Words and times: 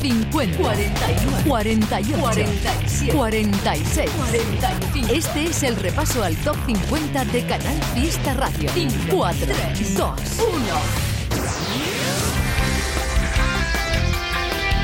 50, 0.00 0.56
49, 0.56 1.44
48, 1.46 2.18
47, 2.18 3.12
46, 3.12 4.10
45. 4.10 5.12
Este 5.12 5.44
es 5.44 5.62
el 5.62 5.76
repaso 5.76 6.22
al 6.22 6.36
top 6.36 6.56
50 6.66 7.24
de 7.26 7.46
Canal 7.46 7.82
Fiesta 7.94 8.34
Radio. 8.34 8.70
5, 8.72 8.94
4, 9.10 9.46
3, 9.74 9.96
2, 9.96 10.20
1. 10.38 11.08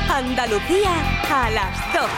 Andalucía 0.09 0.91
a 1.31 1.49
las 1.49 1.93
12. 1.93 2.09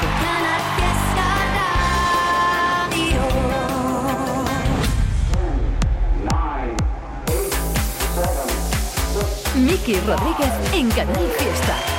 Miki 9.56 10.00
Rodríguez 10.02 10.52
en 10.74 10.90
Canal 10.92 11.28
Fiesta. 11.38 11.97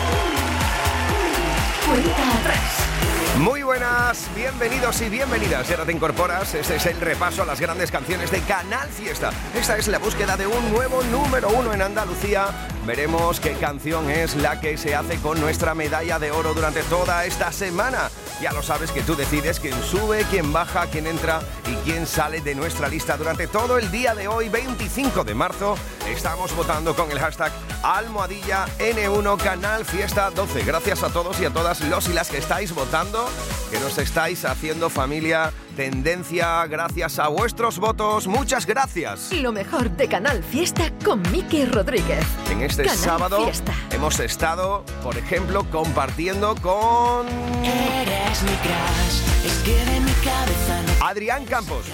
Muy 3.39 3.63
buenas, 3.63 4.29
bienvenidos 4.35 5.01
y 5.01 5.09
bienvenidas. 5.09 5.69
Y 5.71 5.73
ahora 5.73 5.87
te 5.87 5.93
incorporas. 5.93 6.55
Este 6.55 6.77
es 6.77 6.87
el 6.87 7.01
repaso 7.01 7.43
a 7.43 7.47
las 7.47 7.61
grandes 7.61 7.91
canciones 7.91 8.31
de 8.31 8.41
Canal 8.41 8.89
Fiesta. 8.89 9.31
Esta 9.55 9.79
es 9.79 9.87
la 9.87 9.99
búsqueda 9.99 10.37
de 10.37 10.47
un 10.47 10.73
nuevo 10.73 11.03
número 11.05 11.49
uno 11.49 11.73
en 11.73 11.81
Andalucía. 11.81 12.47
Veremos 12.85 13.39
qué 13.39 13.53
canción 13.53 14.11
es 14.11 14.35
la 14.35 14.61
que 14.61 14.77
se 14.77 14.95
hace 14.95 15.19
con 15.19 15.41
nuestra 15.41 15.75
medalla 15.75 16.19
de 16.19 16.31
oro 16.33 16.53
durante 16.53 16.83
toda 16.85 17.25
esta 17.27 17.53
semana. 17.53 18.11
Ya 18.43 18.53
lo 18.53 18.63
sabes 18.63 18.91
que 18.91 19.03
tú 19.03 19.15
decides 19.15 19.61
quién 19.61 19.81
sube, 19.83 20.25
quién 20.31 20.53
baja, 20.53 20.87
quién 20.87 21.07
entra 21.07 21.41
y 21.67 21.75
quién 21.89 22.07
sale 22.07 22.41
de 22.41 22.55
nuestra 22.55 22.89
lista 22.89 23.17
durante 23.17 23.47
todo 23.47 23.79
el 23.79 23.91
día 23.91 24.15
de 24.15 24.27
hoy, 24.27 24.49
25 24.49 25.23
de 25.23 25.35
marzo. 25.35 25.77
Estamos 26.11 26.57
votando 26.57 26.97
con 26.97 27.11
el 27.11 27.19
hashtag 27.19 27.53
almohadilla 27.83 28.67
N1 28.79 29.37
Canal 29.37 29.85
Fiesta 29.85 30.31
12. 30.31 30.65
Gracias 30.65 31.03
a 31.03 31.11
todos 31.11 31.39
y 31.41 31.45
a 31.45 31.51
todas 31.51 31.81
los 31.83 32.09
y 32.09 32.13
las 32.13 32.31
que 32.31 32.39
estáis 32.39 32.75
votando, 32.75 33.29
que 33.71 33.79
nos 33.79 33.99
estáis 33.99 34.45
haciendo 34.45 34.89
familia 34.91 35.53
tendencia 35.77 36.67
gracias 36.67 37.19
a 37.19 37.29
vuestros 37.29 37.79
votos. 37.79 38.27
Muchas 38.27 38.67
gracias. 38.67 39.33
Lo 39.33 39.53
mejor 39.53 39.91
de 39.91 40.09
Canal 40.09 40.43
Fiesta 40.43 40.91
con 41.05 41.23
Miki 41.31 41.67
Rodríguez. 41.67 42.25
En 42.51 42.63
este 42.63 42.85
Canal 42.85 42.99
sábado 42.99 43.45
Fiesta. 43.45 43.73
hemos 43.93 44.19
estado, 44.19 44.85
por 45.05 45.17
ejemplo, 45.17 45.71
compartiendo 45.71 46.57
con 46.57 47.29
Eres 47.63 48.43
mi 48.43 48.57
crush, 48.57 49.47
es 49.47 49.53
que 49.65 49.85
de 49.85 50.01
mi 50.01 50.13
cabeza 50.13 50.83
no 50.83 51.07
Adrián 51.07 51.45
Campos. 51.45 51.85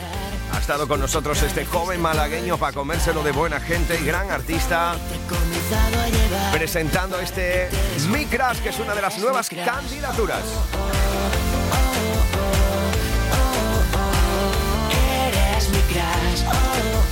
Ha 0.55 0.59
estado 0.61 0.87
con 0.87 1.01
nosotros 1.01 1.43
este 1.43 1.65
joven 1.67 2.01
malagueño 2.01 2.57
para 2.57 2.73
comérselo 2.73 3.23
de 3.23 3.33
buena 3.33 3.61
gente 3.61 3.99
y 4.01 4.05
gran 4.05 4.31
artista, 4.31 4.97
te 5.09 5.17
he 5.17 5.19
comenzado 5.27 6.01
a 6.01 6.09
llevar. 6.09 6.53
presentando 6.53 7.19
este 7.19 7.69
Mi 8.09 8.25
Crush, 8.27 8.61
que 8.63 8.69
es 8.69 8.79
una 8.79 8.95
de 8.95 9.03
las 9.03 9.19
nuevas 9.19 9.49
candidaturas. 9.51 10.43
Eres 14.91 15.69
mi 15.71 15.79
oh, 16.47 17.05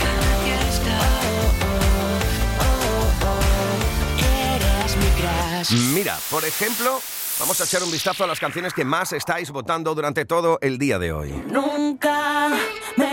eres 4.55 4.97
mi 4.97 5.07
crush. 5.21 5.93
Mira, 5.93 6.17
por 6.31 6.45
ejemplo, 6.45 7.01
vamos 7.41 7.61
a 7.61 7.65
echar 7.65 7.83
un 7.83 7.91
vistazo 7.91 8.25
a 8.25 8.27
las 8.29 8.39
canciones 8.39 8.73
que 8.73 8.85
más 8.85 9.13
estáis 9.13 9.51
votando 9.51 9.95
durante 9.95 10.25
todo 10.25 10.59
el 10.63 10.79
día 10.79 10.99
de 10.99 11.13
hoy. 11.13 11.33
Nunca 11.49 12.22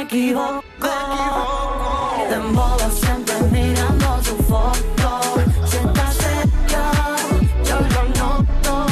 equivoco. 0.10 0.64
De 2.30 2.38
modo 2.40 2.90
siempre 2.92 3.36
mirando 3.52 4.24
su 4.24 4.36
foto. 4.44 5.22
Si 5.66 5.78
estás 5.78 6.16
cerca, 6.16 6.92
yo 7.64 7.80
lo 7.80 8.04
noto. 8.20 8.86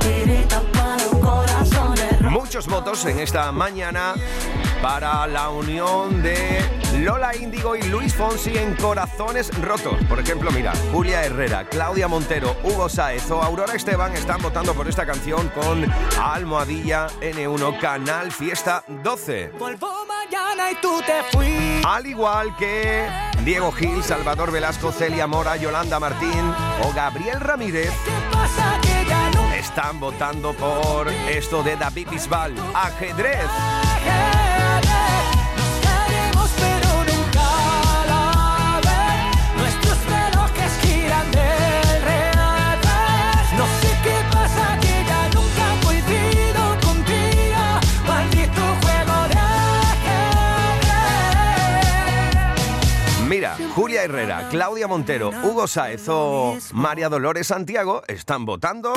Tirita 0.00 0.60
para 0.72 0.96
los 0.96 1.14
corazones 1.16 2.20
Muchos 2.22 2.66
votos 2.66 3.04
en 3.04 3.20
esta 3.20 3.52
mañana 3.52 4.14
para 4.82 5.26
la 5.26 5.50
unión 5.50 6.22
de 6.22 6.60
Lola 6.98 7.36
Índigo 7.36 7.76
y 7.76 7.82
Luis 7.82 8.14
Fonsi 8.14 8.56
en 8.56 8.74
Corazones 8.74 9.50
Rotos. 9.60 9.96
Por 10.08 10.18
ejemplo, 10.18 10.50
mira, 10.50 10.72
Julia 10.92 11.24
Herrera, 11.24 11.64
Claudia 11.64 12.08
Montero, 12.08 12.56
Hugo 12.62 12.88
Saez 12.88 13.30
o 13.30 13.42
Aurora 13.42 13.74
Esteban 13.74 14.14
están 14.14 14.40
votando 14.42 14.74
por 14.74 14.88
esta 14.88 15.06
canción 15.06 15.48
con 15.48 15.86
Almohadilla 16.20 17.08
N1 17.20 17.78
Canal 17.80 18.32
Fiesta 18.32 18.84
12. 18.88 19.52
Vuelvo 19.58 20.06
mañana 20.06 20.70
y 20.70 20.74
tú 20.76 21.00
te 21.06 21.22
fuiste. 21.36 21.82
Al 21.86 22.06
igual 22.06 22.56
que 22.56 23.08
Diego 23.44 23.72
Gil, 23.72 24.02
Salvador 24.02 24.50
Velasco, 24.50 24.92
Celia 24.92 25.26
Mora, 25.26 25.56
Yolanda 25.56 25.98
Martín 26.00 26.54
o 26.82 26.92
Gabriel 26.92 27.40
Ramírez 27.40 27.90
¿Qué 28.04 28.36
pasa 28.36 28.78
que 28.82 29.08
ya 29.08 29.30
no 29.30 29.52
están 29.52 30.00
votando 30.00 30.52
por 30.54 31.08
esto 31.08 31.62
de 31.62 31.76
David 31.76 32.08
Bisbal, 32.10 32.54
ajedrez. 32.74 33.48
Mira, 53.40 53.56
Julia 53.74 54.04
Herrera, 54.04 54.48
Claudia 54.50 54.86
Montero, 54.86 55.30
Hugo 55.30 55.66
Saez 55.66 56.06
o 56.08 56.58
María 56.72 57.08
Dolores 57.08 57.46
Santiago 57.46 58.02
están 58.06 58.44
votando 58.44 58.92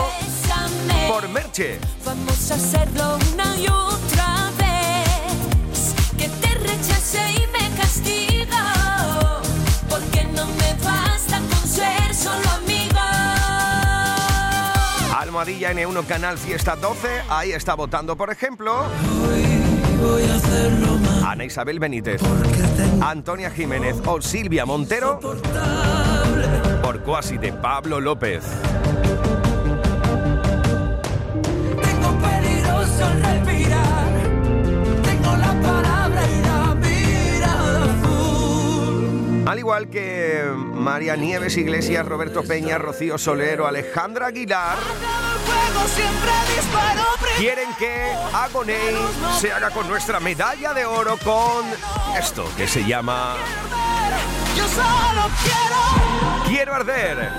por 1.08 1.30
Merche. 1.30 1.80
Vamos 2.04 2.52
a 2.52 2.56
hacerlo 2.56 3.20
una 3.32 3.56
y 3.56 3.68
otra 3.68 4.52
vez. 4.58 5.96
Que 6.18 6.28
te 6.28 6.56
rechace 6.56 7.22
y 7.32 7.48
me 7.54 7.74
castigo. 7.78 8.58
Porque 9.90 10.26
no 10.26 10.46
me 10.46 10.74
basta 10.84 11.40
con 11.40 11.66
ser 11.66 12.14
solo 12.14 12.50
amigo. 12.58 13.00
Almohadilla 15.18 15.72
N1 15.72 16.06
Canal 16.06 16.38
Fiesta 16.38 16.76
12, 16.76 17.08
ahí 17.30 17.54
está 17.54 17.76
votando, 17.76 18.18
por 18.18 18.30
ejemplo, 18.30 18.88
Ana 21.26 21.46
Isabel 21.46 21.80
Benítez, 21.80 22.22
Antonia 23.02 23.50
Jiménez 23.50 23.96
o 24.06 24.22
Silvia 24.22 24.66
Montero 24.66 25.20
por 26.84 27.00
Cuasi 27.02 27.38
de 27.38 27.54
Pablo 27.54 28.00
López. 28.00 28.44
Al 39.54 39.60
igual 39.60 39.88
que 39.88 40.52
María 40.56 41.16
Nieves 41.16 41.58
Iglesias, 41.58 42.04
Roberto 42.08 42.42
Peña, 42.42 42.80
Rocío 42.80 43.20
Solero, 43.20 43.68
Alejandra 43.68 44.26
Aguilar, 44.26 44.80
quieren 47.38 47.70
que 47.78 48.12
Agoney 48.34 48.96
se 49.40 49.52
haga 49.52 49.70
con 49.70 49.88
nuestra 49.88 50.20
medalla 50.20 50.74
de 50.74 50.88
oro 50.88 51.20
con 51.24 51.68
esto 52.18 52.50
que 52.58 52.68
se 52.68 52.84
llama 52.84 53.36
Quiero 56.48 56.74
arder. 56.74 57.30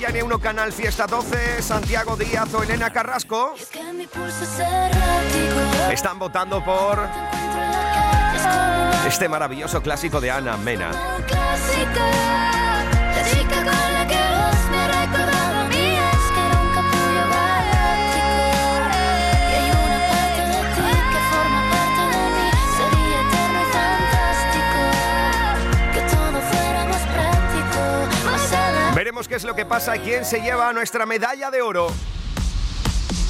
Almohadilla 0.00 0.08
N1 0.08 0.40
Canal 0.40 0.72
Fiesta 0.72 1.06
12, 1.06 1.62
Santiago 1.62 2.16
Díaz 2.16 2.52
o 2.54 2.62
Elena 2.62 2.90
Carrasco. 2.90 3.54
Están 5.92 6.18
votando 6.18 6.64
por 6.64 7.06
en 9.02 9.06
este 9.06 9.28
maravilloso 9.28 9.82
clásico 9.82 10.20
de 10.20 10.30
Ana 10.30 10.56
Mena. 10.56 10.90
Veremos 29.10 29.26
qué 29.26 29.34
es 29.34 29.42
lo 29.42 29.56
que 29.56 29.66
pasa 29.66 29.96
y 29.96 29.98
quién 29.98 30.24
se 30.24 30.40
lleva 30.40 30.72
nuestra 30.72 31.04
medalla 31.04 31.50
de 31.50 31.62
oro. 31.62 31.88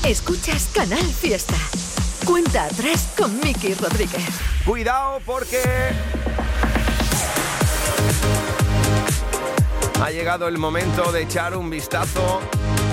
Escuchas 0.05 0.73
Canal 0.75 0.99
Fiesta. 0.99 1.57
Cuenta 2.27 2.65
atrás 2.65 3.15
con 3.17 3.41
Miki 3.41 3.73
Rodríguez. 3.73 4.29
Cuidado 4.67 5.23
porque 5.25 5.63
ha 10.03 10.11
llegado 10.11 10.49
el 10.49 10.57
momento 10.57 11.13
de 11.13 11.23
echar 11.23 11.57
un 11.57 11.69
vistazo 11.69 12.41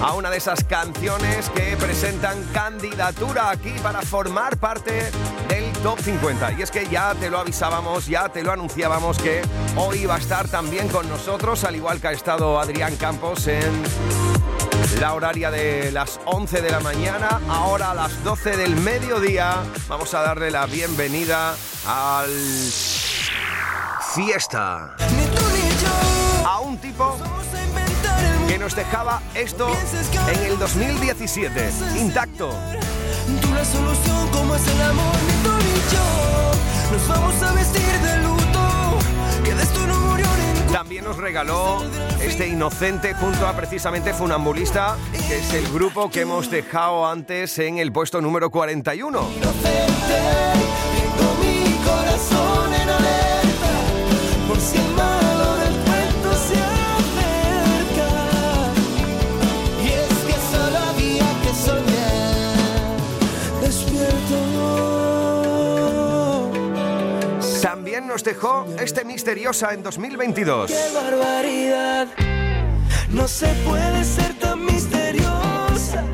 a 0.01 0.13
una 0.13 0.29
de 0.29 0.37
esas 0.37 0.63
canciones 0.65 1.49
que 1.51 1.77
presentan 1.77 2.43
candidatura 2.53 3.49
aquí 3.49 3.73
para 3.81 4.01
formar 4.01 4.57
parte 4.57 5.09
del 5.47 5.71
Top 5.83 5.99
50. 5.99 6.53
Y 6.53 6.61
es 6.61 6.71
que 6.71 6.87
ya 6.87 7.15
te 7.15 7.29
lo 7.29 7.39
avisábamos, 7.39 8.07
ya 8.07 8.29
te 8.29 8.43
lo 8.43 8.51
anunciábamos 8.51 9.17
que 9.19 9.41
hoy 9.77 10.05
va 10.05 10.15
a 10.15 10.19
estar 10.19 10.47
también 10.49 10.89
con 10.89 11.07
nosotros, 11.07 11.63
al 11.63 11.75
igual 11.75 12.01
que 12.01 12.09
ha 12.09 12.11
estado 12.11 12.59
Adrián 12.59 12.95
Campos 12.97 13.47
en 13.47 13.83
la 14.99 15.13
horaria 15.13 15.49
de 15.49 15.91
las 15.91 16.19
11 16.25 16.61
de 16.61 16.71
la 16.71 16.81
mañana, 16.81 17.39
ahora 17.49 17.91
a 17.91 17.95
las 17.95 18.23
12 18.23 18.57
del 18.57 18.75
mediodía. 18.75 19.63
Vamos 19.87 20.13
a 20.13 20.21
darle 20.21 20.51
la 20.51 20.65
bienvenida 20.65 21.55
al 21.87 22.29
fiesta. 24.13 24.95
A 26.49 26.61
un 26.61 26.77
tipo 26.77 27.13
que 28.47 28.57
nos 28.57 28.73
dejaba 28.73 29.21
esto 29.35 29.67
en 30.33 30.43
el 30.45 30.57
2017, 30.57 31.69
intacto. 31.99 32.51
Tú 33.41 33.53
la 33.53 33.65
solución 33.65 34.29
como 34.29 34.55
es 34.55 34.65
el 34.65 34.81
amor, 34.81 35.13
ni 35.27 35.43
tú 35.43 35.49
ni 35.57 35.73
yo. 35.91 36.93
Nos 36.93 37.07
vamos 37.09 37.43
a 37.43 37.51
vestir 37.51 37.83
de 37.83 38.17
luto. 38.23 38.97
Que 39.43 39.55
de 39.55 39.61
esto 39.61 39.87
no 39.87 39.99
murió 39.99 40.25
ningún. 40.37 40.71
También 40.71 41.03
nos 41.03 41.17
regaló 41.17 41.83
este 42.21 42.47
inocente 42.47 43.13
junto 43.15 43.45
a 43.45 43.53
precisamente 43.53 44.13
Funambulista, 44.13 44.95
que 45.27 45.39
es 45.39 45.53
el 45.53 45.69
grupo 45.73 46.09
que 46.09 46.21
hemos 46.21 46.49
dejado 46.49 47.05
antes 47.05 47.59
en 47.59 47.77
el 47.77 47.91
puesto 47.91 48.21
número 48.21 48.49
41. 48.49 49.29
inocente. 49.35 50.66
También 67.97 68.13
nos 68.13 68.23
dejó 68.23 68.67
este 68.79 69.03
misteriosa 69.03 69.73
en 69.73 69.81
2022. 69.81 70.69
¡Qué 70.69 70.93
barbaridad! 70.93 72.07
No 73.09 73.27
se 73.27 73.47
puede 73.67 74.03
ser 74.03 74.37
tan 74.37 74.63
misteriosa 74.63 76.05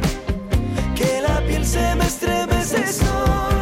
que 0.96 1.20
la 1.20 1.42
piel 1.46 1.66
se 1.66 1.94
me 1.96 2.06
estremece 2.06 2.88
sola 2.88 3.53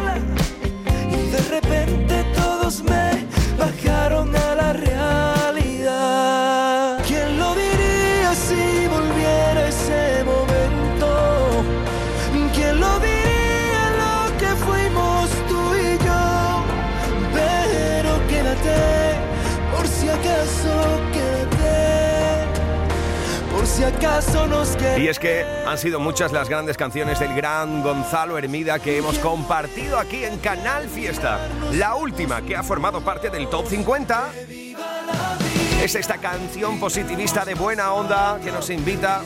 Y 24.98 25.08
es 25.08 25.18
que 25.18 25.44
han 25.66 25.78
sido 25.78 25.98
muchas 25.98 26.32
las 26.32 26.48
grandes 26.48 26.76
canciones 26.76 27.18
del 27.18 27.34
gran 27.34 27.82
Gonzalo 27.82 28.38
Hermida 28.38 28.78
que 28.78 28.98
hemos 28.98 29.18
compartido 29.18 29.98
aquí 29.98 30.24
en 30.24 30.38
Canal 30.38 30.88
Fiesta. 30.88 31.48
La 31.72 31.94
última 31.94 32.42
que 32.42 32.56
ha 32.56 32.62
formado 32.62 33.00
parte 33.00 33.30
del 33.30 33.48
Top 33.48 33.66
50 33.66 34.30
es 35.82 35.94
esta 35.94 36.18
canción 36.18 36.78
positivista 36.78 37.44
de 37.44 37.54
buena 37.54 37.92
onda 37.92 38.38
que 38.42 38.52
nos 38.52 38.70
invita 38.70 39.22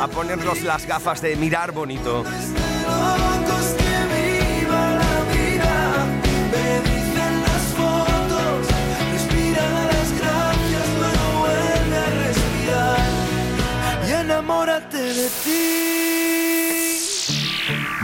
a 0.00 0.08
ponernos 0.08 0.62
las 0.62 0.86
gafas 0.86 1.20
de 1.20 1.36
mirar 1.36 1.72
bonito. 1.72 2.24
Enamórate 14.34 14.98
de 14.98 15.28
ti. 15.44 16.03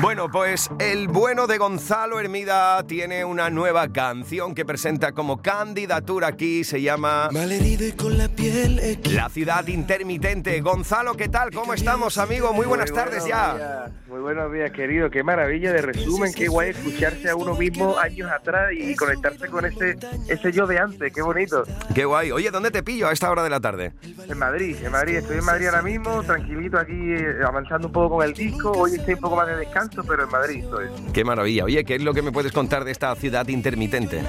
Bueno, 0.01 0.31
pues 0.31 0.71
el 0.79 1.09
bueno 1.09 1.47
de 1.47 1.59
Gonzalo 1.59 2.21
Hermida 2.21 2.83
tiene 2.87 3.25
una 3.25 3.51
nueva 3.51 3.89
canción 3.89 4.55
que 4.55 4.65
presenta 4.65 5.13
como 5.13 5.43
candidatura 5.43 6.29
aquí, 6.29 6.65
se 6.65 6.81
llama 6.81 7.29
Malherido 7.31 7.87
y 7.87 7.93
con 7.93 8.17
la 8.17 8.29
piel 8.29 8.99
La 9.13 9.29
ciudad 9.29 9.67
intermitente. 9.67 10.59
Gonzalo, 10.63 11.15
¿qué 11.15 11.29
tal? 11.29 11.51
¿Cómo 11.51 11.75
estamos, 11.75 12.17
amigo? 12.17 12.53
Muy 12.55 12.67
buenas 12.67 12.91
Muy 12.91 12.99
tardes 12.99 13.27
ya. 13.27 13.55
días, 13.57 13.91
Muy 14.09 14.21
buenos 14.21 14.51
días, 14.53 14.71
querido. 14.71 15.11
Qué 15.11 15.23
maravilla 15.23 15.73
de 15.73 15.83
resumen, 15.83 16.33
qué 16.33 16.49
guay 16.49 16.71
escucharse 16.71 17.29
a 17.29 17.37
uno 17.37 17.55
mismo 17.55 17.99
años 17.99 18.31
atrás 18.31 18.73
y 18.73 18.95
conectarse 18.97 19.49
con 19.49 19.67
ese 19.67 19.97
ese 20.29 20.53
yo 20.53 20.67
de 20.67 20.79
antes. 20.79 21.13
Qué 21.13 21.21
bonito. 21.21 21.65
Qué 21.95 22.07
guay. 22.07 22.33
Oye, 22.33 22.51
¿dónde 22.51 22.71
te 22.71 22.83
pillo 22.83 23.09
a 23.09 23.13
esta 23.13 23.31
hora 23.31 23.43
de 23.43 23.51
la 23.51 23.61
tarde? 23.61 23.93
En 24.29 24.39
Madrid, 24.39 24.77
en 24.83 24.93
Madrid. 24.93 25.17
Estoy 25.17 25.39
en 25.39 25.45
Madrid 25.45 25.67
ahora 25.67 25.83
mismo, 25.83 26.23
tranquilito 26.23 26.79
aquí, 26.79 26.95
eh, 26.95 27.41
avanzando 27.47 27.89
un 27.89 27.93
poco 27.93 28.17
con 28.17 28.27
el 28.27 28.33
disco. 28.33 28.71
Hoy 28.73 28.95
estoy 28.95 29.15
un 29.15 29.21
poco 29.21 29.37
más 29.37 29.47
de 29.47 29.57
descanso, 29.57 29.90
pero 30.07 30.25
en 30.25 30.31
Madrid 30.31 30.65
estoy. 30.65 30.89
Qué 31.13 31.25
maravilla. 31.25 31.65
Oye, 31.65 31.85
¿qué 31.85 31.97
es 31.97 32.03
lo 32.03 32.15
que 32.15 32.23
me 32.23 32.33
puedes 32.33 32.53
contar 32.53 32.85
de 32.85 32.93
esta 32.93 33.15
ciudad 33.15 33.47
intermitente? 33.49 34.23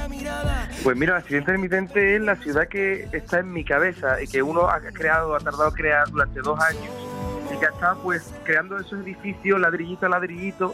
Pues 0.83 0.97
mira, 0.97 1.15
la 1.15 1.21
ciudad 1.21 1.41
intermitente 1.41 2.15
es 2.15 2.21
la 2.21 2.35
ciudad 2.35 2.67
que 2.67 3.07
está 3.11 3.39
en 3.39 3.51
mi 3.51 3.63
cabeza 3.63 4.21
y 4.21 4.27
que 4.27 4.41
uno 4.41 4.67
ha 4.67 4.79
creado, 4.79 5.35
ha 5.35 5.39
tardado 5.39 5.69
en 5.69 5.75
crear 5.75 6.09
durante 6.09 6.41
dos 6.41 6.59
años. 6.59 6.91
Y 7.53 7.57
que 7.59 7.65
está 7.65 7.95
pues 7.95 8.33
creando 8.45 8.79
esos 8.79 9.01
edificios 9.01 9.59
ladrillito 9.59 10.05
a 10.05 10.09
ladrillito 10.09 10.73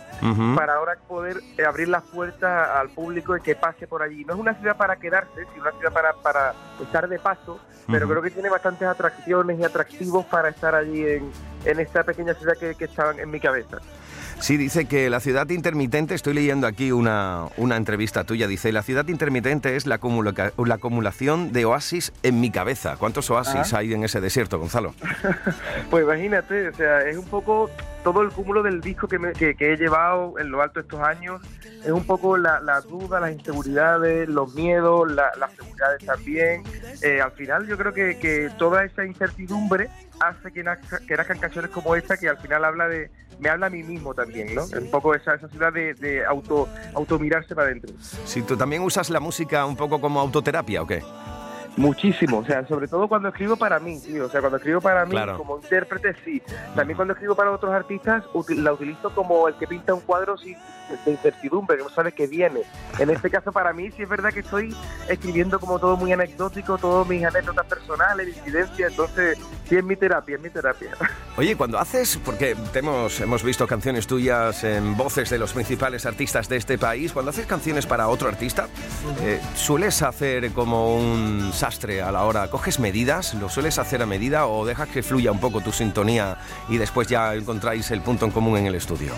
para 0.55 0.75
ahora 0.75 0.95
poder 1.07 1.37
abrir 1.67 1.87
las 1.87 2.03
puertas 2.03 2.69
al 2.69 2.89
público 2.89 3.35
y 3.35 3.41
que 3.41 3.55
pase 3.55 3.87
por 3.87 4.03
allí. 4.03 4.23
No 4.25 4.35
es 4.35 4.39
una 4.39 4.53
ciudad 4.53 4.77
para 4.77 4.95
quedarse, 4.97 5.45
sino 5.53 5.63
una 5.63 5.71
ciudad 5.71 5.91
para, 5.91 6.13
para 6.13 6.53
estar 6.81 7.09
de 7.09 7.17
paso, 7.17 7.59
pero 7.87 8.07
creo 8.07 8.21
que 8.21 8.29
tiene 8.29 8.49
bastantes 8.49 8.87
atracciones 8.87 9.59
y 9.59 9.63
atractivos 9.63 10.25
para 10.25 10.49
estar 10.49 10.75
allí 10.75 11.03
en, 11.03 11.31
en 11.65 11.79
esta 11.79 12.03
pequeña 12.03 12.35
ciudad 12.35 12.53
que, 12.59 12.75
que 12.75 12.85
está 12.85 13.11
en 13.17 13.31
mi 13.31 13.39
cabeza. 13.39 13.77
Sí, 14.39 14.55
dice 14.55 14.85
que 14.85 15.09
la 15.09 15.19
ciudad 15.19 15.49
intermitente, 15.49 16.13
estoy 16.15 16.33
leyendo 16.33 16.67
aquí 16.67 16.91
una, 16.91 17.45
una 17.57 17.75
entrevista 17.75 18.23
tuya, 18.23 18.47
dice, 18.47 18.71
la 18.71 18.83
ciudad 18.83 19.07
intermitente 19.07 19.75
es 19.75 19.85
la, 19.87 19.99
acumula- 19.99 20.53
la 20.63 20.75
acumulación 20.75 21.51
de 21.51 21.65
oasis 21.65 22.13
en 22.23 22.39
mi 22.39 22.51
cabeza. 22.51 22.95
¿Cuántos 22.97 23.29
oasis 23.31 23.73
hay 23.73 23.93
en 23.93 24.03
ese 24.03 24.21
desierto, 24.21 24.59
Gonzalo? 24.59 24.93
Pues 25.89 26.03
imagínate, 26.03 26.69
o 26.69 26.73
sea, 26.75 27.01
es 27.01 27.17
un 27.17 27.25
poco 27.25 27.69
todo 28.13 28.21
el 28.21 28.29
cúmulo 28.29 28.63
del 28.63 28.79
disco 28.79 29.07
que, 29.07 29.17
he 29.73 29.77
llevado 29.77 30.39
en 30.39 30.49
lo 30.49 30.61
alto 30.61 30.79
estos 30.79 30.99
años, 31.01 31.41
es 31.83 31.91
un 31.91 32.05
poco 32.05 32.37
la, 32.37 32.59
la 32.61 32.79
duda, 32.81 33.19
las 33.19 33.33
inseguridades, 33.33 34.29
los 34.29 34.53
miedos, 34.55 35.11
la- 35.11 35.31
las 35.37 35.51
seguridades 35.53 36.05
también. 36.05 36.63
Eh, 37.01 37.19
al 37.19 37.31
final 37.31 37.67
yo 37.67 37.77
creo 37.77 37.93
que, 37.93 38.17
toda 38.57 38.85
esa 38.85 39.03
incertidumbre 39.05 39.89
hace 40.21 40.51
que, 40.53 40.63
nazca- 40.63 41.05
canciones 41.39 41.69
como 41.71 41.95
esta 41.95 42.15
que 42.15 42.29
al 42.29 42.37
final 42.37 42.63
habla 42.63 42.87
de 42.87 43.11
me 43.39 43.49
habla 43.49 43.67
a 43.67 43.69
mí 43.69 43.83
mismo 43.83 44.15
también, 44.15 44.55
¿no? 44.55 44.63
Un 44.63 44.89
poco 44.89 45.13
esa, 45.13 45.35
esa 45.35 45.47
ciudad 45.49 45.71
de, 45.71 45.93
de 45.93 46.25
auto, 46.25 46.67
automirarse 46.95 47.53
para 47.53 47.67
adentro. 47.67 47.93
Si 47.99 48.41
tú 48.41 48.57
también 48.57 48.81
usas 48.81 49.11
la 49.11 49.19
música 49.19 49.63
un 49.67 49.75
poco 49.75 50.01
como 50.01 50.19
autoterapia, 50.19 50.81
¿o 50.81 50.87
qué? 50.87 51.03
Muchísimo, 51.77 52.39
o 52.39 52.45
sea, 52.45 52.67
sobre 52.67 52.87
todo 52.87 53.07
cuando 53.07 53.29
escribo 53.29 53.55
para 53.55 53.79
mí, 53.79 53.99
tío. 53.99 54.25
O 54.25 54.29
sea, 54.29 54.41
cuando 54.41 54.57
escribo 54.57 54.81
para 54.81 55.05
mí 55.05 55.11
Claro. 55.11 55.37
como 55.37 55.57
intérprete, 55.57 56.15
sí. 56.25 56.41
También 56.75 56.95
cuando 56.97 57.13
escribo 57.13 57.35
para 57.35 57.51
otros 57.51 57.71
artistas, 57.73 58.23
uti- 58.33 58.55
la 58.55 58.73
utilizo 58.73 59.11
como 59.13 59.47
el 59.47 59.53
que 59.55 59.67
pinta 59.67 59.93
un 59.93 60.01
cuadro 60.01 60.37
sin, 60.37 60.57
de 61.05 61.11
incertidumbre, 61.11 61.77
que 61.77 61.83
no 61.83 61.89
sabe 61.89 62.11
qué 62.13 62.25
viene. 62.27 62.61
En 62.97 63.09
este 63.11 63.29
caso, 63.29 63.51
para 63.51 63.73
mí, 63.73 63.91
sí 63.91 64.01
es 64.03 64.09
verdad 64.09 64.33
que 64.33 64.39
estoy 64.39 64.75
escribiendo 65.07 65.59
como 65.59 65.77
todo 65.79 65.95
muy 65.97 66.11
anecdótico, 66.13 66.77
todas 66.79 67.07
mis 67.07 67.23
anécdotas 67.23 67.65
personales, 67.67 68.35
incidencias. 68.35 68.89
Entonces, 68.91 69.37
sí 69.69 69.75
es 69.75 69.83
mi 69.83 69.95
terapia, 69.95 70.35
es 70.37 70.41
mi 70.41 70.49
terapia. 70.49 70.89
Oye, 71.37 71.55
cuando 71.55 71.77
haces, 71.77 72.17
porque 72.25 72.55
te 72.73 72.79
hemos, 72.79 73.19
hemos 73.21 73.43
visto 73.43 73.67
canciones 73.67 74.07
tuyas 74.07 74.63
en 74.63 74.97
voces 74.97 75.29
de 75.29 75.37
los 75.37 75.53
principales 75.53 76.07
artistas 76.07 76.49
de 76.49 76.57
este 76.57 76.79
país, 76.79 77.11
cuando 77.13 77.29
haces 77.29 77.45
canciones 77.45 77.85
para 77.85 78.07
otro 78.07 78.27
artista, 78.29 78.67
eh, 79.21 79.39
¿sueles 79.53 80.01
hacer 80.01 80.51
como 80.53 80.95
un 80.97 81.51
sastre 81.67 82.01
a 82.01 82.13
la 82.13 82.23
hora? 82.23 82.49
¿Coges 82.49 82.79
medidas? 82.79 83.33
¿Lo 83.33 83.49
sueles 83.49 83.77
hacer 83.77 84.01
a 84.01 84.05
medida 84.05 84.47
o 84.47 84.65
dejas 84.65 84.87
que 84.87 85.03
fluya 85.03 85.33
un 85.33 85.41
poco 85.41 85.59
tu 85.59 85.73
sintonía 85.73 86.37
y 86.69 86.77
después 86.77 87.09
ya 87.09 87.35
encontráis 87.35 87.91
el 87.91 88.01
punto 88.01 88.23
en 88.23 88.31
común 88.31 88.57
en 88.57 88.67
el 88.67 88.75
estudio? 88.75 89.11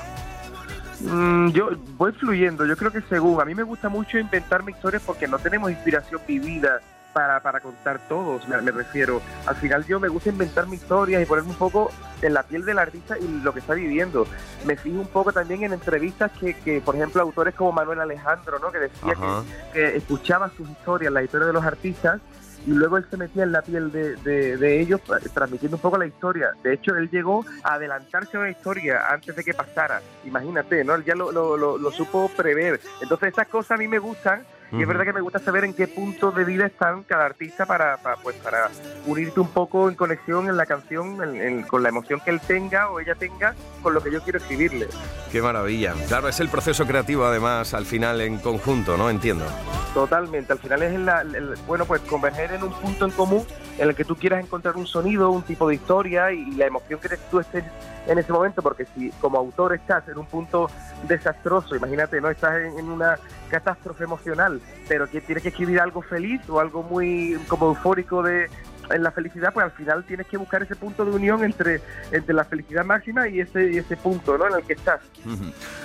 Mm, 1.02 1.50
yo 1.52 1.70
voy 1.96 2.12
fluyendo, 2.14 2.66
yo 2.66 2.76
creo 2.76 2.92
que 2.92 3.02
según, 3.08 3.40
a 3.40 3.46
mí 3.46 3.54
me 3.54 3.62
gusta 3.62 3.88
mucho 3.88 4.18
inventarme 4.18 4.72
historias 4.72 5.04
porque 5.06 5.28
no 5.28 5.38
tenemos 5.38 5.70
inspiración 5.70 6.22
vivida 6.28 6.82
para, 7.14 7.40
para 7.40 7.60
contar 7.60 8.00
todos, 8.10 8.48
me, 8.48 8.60
me 8.62 8.72
refiero. 8.72 9.22
Al 9.46 9.56
final 9.56 9.86
yo 9.86 10.00
me 10.00 10.08
gusta 10.08 10.30
inventarme 10.30 10.76
historias 10.76 11.22
y 11.22 11.26
ponerme 11.26 11.52
un 11.52 11.58
poco 11.58 11.92
en 12.22 12.34
la 12.34 12.44
piel 12.44 12.66
del 12.66 12.80
artista 12.80 13.18
y 13.18 13.28
lo 13.44 13.54
que 13.54 13.60
está 13.60 13.76
viviendo. 13.76 14.26
Me 14.66 14.76
fijo 14.76 15.00
un 15.00 15.08
poco 15.08 15.32
también 15.32 15.64
en 15.64 15.74
entrevistas 15.74 16.32
que, 16.40 16.56
que 16.56 16.82
por 16.82 16.96
ejemplo, 16.96 17.22
autores 17.22 17.54
como 17.54 17.72
Manuel 17.72 18.00
Alejandro, 18.02 18.60
¿no? 18.60 18.72
que 18.72 18.80
decía 18.80 19.14
que, 19.14 19.74
que 19.74 19.98
escuchaba 19.98 20.52
sus 20.58 20.70
historias, 20.70 21.14
la 21.14 21.24
historia 21.24 21.48
de 21.48 21.54
los 21.54 21.64
artistas, 21.64 22.20
y 22.68 22.72
luego 22.72 22.98
él 22.98 23.06
se 23.10 23.18
metía 23.18 23.44
en 23.44 23.52
la 23.52 23.62
piel 23.62 23.92
de, 23.92 24.16
de- 24.18 24.58
de 24.58 24.80
ellos, 24.82 25.02
transmitiendo 25.34 25.78
un 25.78 25.82
poco 25.82 25.98
la 25.98 26.06
historia. 26.06 26.52
De 26.64 26.74
hecho, 26.74 26.96
él 26.96 27.10
llegó 27.10 27.46
a 27.64 27.74
adelantarse 27.76 28.38
a 28.38 28.42
una 28.42 28.50
historia 28.52 29.02
antes 29.10 29.36
de 29.36 29.44
que 29.44 29.54
pasara. 29.54 30.02
Imagínate, 30.26 30.84
¿no? 30.84 30.96
Él 30.96 31.04
ya 31.04 31.16
lo, 31.16 31.32
lo- 31.32 31.58
lo- 31.58 31.92
supo 31.92 32.30
prever. 32.36 32.80
Entonces, 33.02 33.30
estas 33.30 33.48
cosas 33.48 33.72
a 33.72 33.78
mí 33.78 33.88
me 33.88 34.00
gustan 34.00 34.44
y 34.72 34.82
es 34.82 34.88
verdad 34.88 35.04
que 35.04 35.14
me 35.14 35.22
gusta 35.22 35.40
saber 35.40 35.64
en 35.66 35.74
qué 35.74 35.88
punto 35.88 36.32
de 36.32 36.44
vida 36.46 36.66
están 36.66 37.04
cada 37.04 37.26
artista 37.26 37.66
para, 37.66 37.98
para, 37.98 38.18
pues, 38.18 38.36
para 38.38 38.70
unirte 39.06 39.40
un 39.40 39.48
poco 39.50 39.90
en 39.90 39.96
conexión 39.96 40.48
en 40.48 40.58
la 40.58 40.66
canción, 40.66 41.24
en- 41.24 41.42
en- 41.42 41.64
con 41.64 41.82
la 41.84 41.90
emoción 41.90 42.20
que 42.24 42.30
él 42.32 42.40
tenga 42.40 42.90
o 42.90 43.00
ella 43.00 43.16
tenga, 43.16 43.56
con 43.82 43.94
lo 43.94 44.02
que 44.02 44.12
yo 44.12 44.22
quiero 44.22 44.38
escribirle. 44.40 44.88
Qué 45.32 45.42
maravilla. 45.42 45.94
Claro, 46.08 46.28
es 46.28 46.40
el 46.40 46.50
proceso 46.50 46.86
creativo 46.86 47.26
además 47.26 47.74
al 47.74 47.86
final 47.86 48.22
en 48.22 48.38
conjunto, 48.40 48.98
¿no? 48.98 49.10
Entiendo. 49.10 49.46
Totalmente, 49.94 50.54
al 50.54 50.60
final 50.60 50.84
es 50.84 51.00
la- 51.00 51.22
el- 51.22 51.56
bueno 51.66 51.86
pues 51.86 52.02
converger 52.02 52.52
en 52.54 52.64
un 52.64 52.72
punto 52.74 53.06
en 53.06 53.12
común 53.12 53.46
en 53.80 53.90
el 53.90 53.96
que 53.96 54.06
tú 54.06 54.16
quieras 54.16 54.44
encontrar 54.44 54.76
un 54.78 54.86
sonido, 54.86 55.32
un 55.32 55.42
tipo 55.42 55.68
de 55.68 55.76
historia 55.76 56.32
y 56.32 56.52
la 56.52 56.68
emoción 56.68 57.00
que 57.00 57.10
tú 57.32 57.40
estés 57.40 57.64
en 58.08 58.18
ese 58.20 58.32
momento, 58.32 58.62
porque 58.62 58.86
si 58.96 59.10
como 59.22 59.38
autor 59.38 59.74
estás 59.74 60.08
en 60.08 60.18
un 60.18 60.26
punto 60.26 60.70
desastroso, 61.08 61.76
imagínate, 61.76 62.20
no 62.22 62.30
estás 62.30 62.56
en, 62.60 62.78
en 62.80 62.90
una 62.90 63.18
catástrofe 63.50 64.06
emocional, 64.06 64.62
pero 64.88 65.10
que 65.10 65.22
tienes 65.22 65.44
que 65.44 65.50
escribir 65.50 65.80
algo 65.80 66.02
feliz 66.02 66.48
o 66.50 66.60
algo 66.60 66.84
muy 66.84 67.38
como 67.48 67.68
eufórico 67.68 68.24
de 68.24 68.50
en 68.92 69.04
la 69.04 69.12
felicidad, 69.12 69.54
pues 69.54 69.66
al 69.66 69.72
final 69.72 70.04
tienes 70.06 70.28
que 70.28 70.38
buscar 70.38 70.64
ese 70.64 70.76
punto 70.76 71.06
de 71.06 71.12
unión 71.12 71.44
entre, 71.44 71.82
entre 72.12 72.34
la 72.34 72.46
felicidad 72.46 72.86
máxima 72.86 73.28
y 73.28 73.40
ese, 73.40 73.72
y 73.72 73.78
ese 73.78 73.98
punto 73.98 74.38
¿no? 74.38 74.48
en 74.48 74.56
el 74.56 74.64
que 74.64 74.74
estás. 74.74 75.02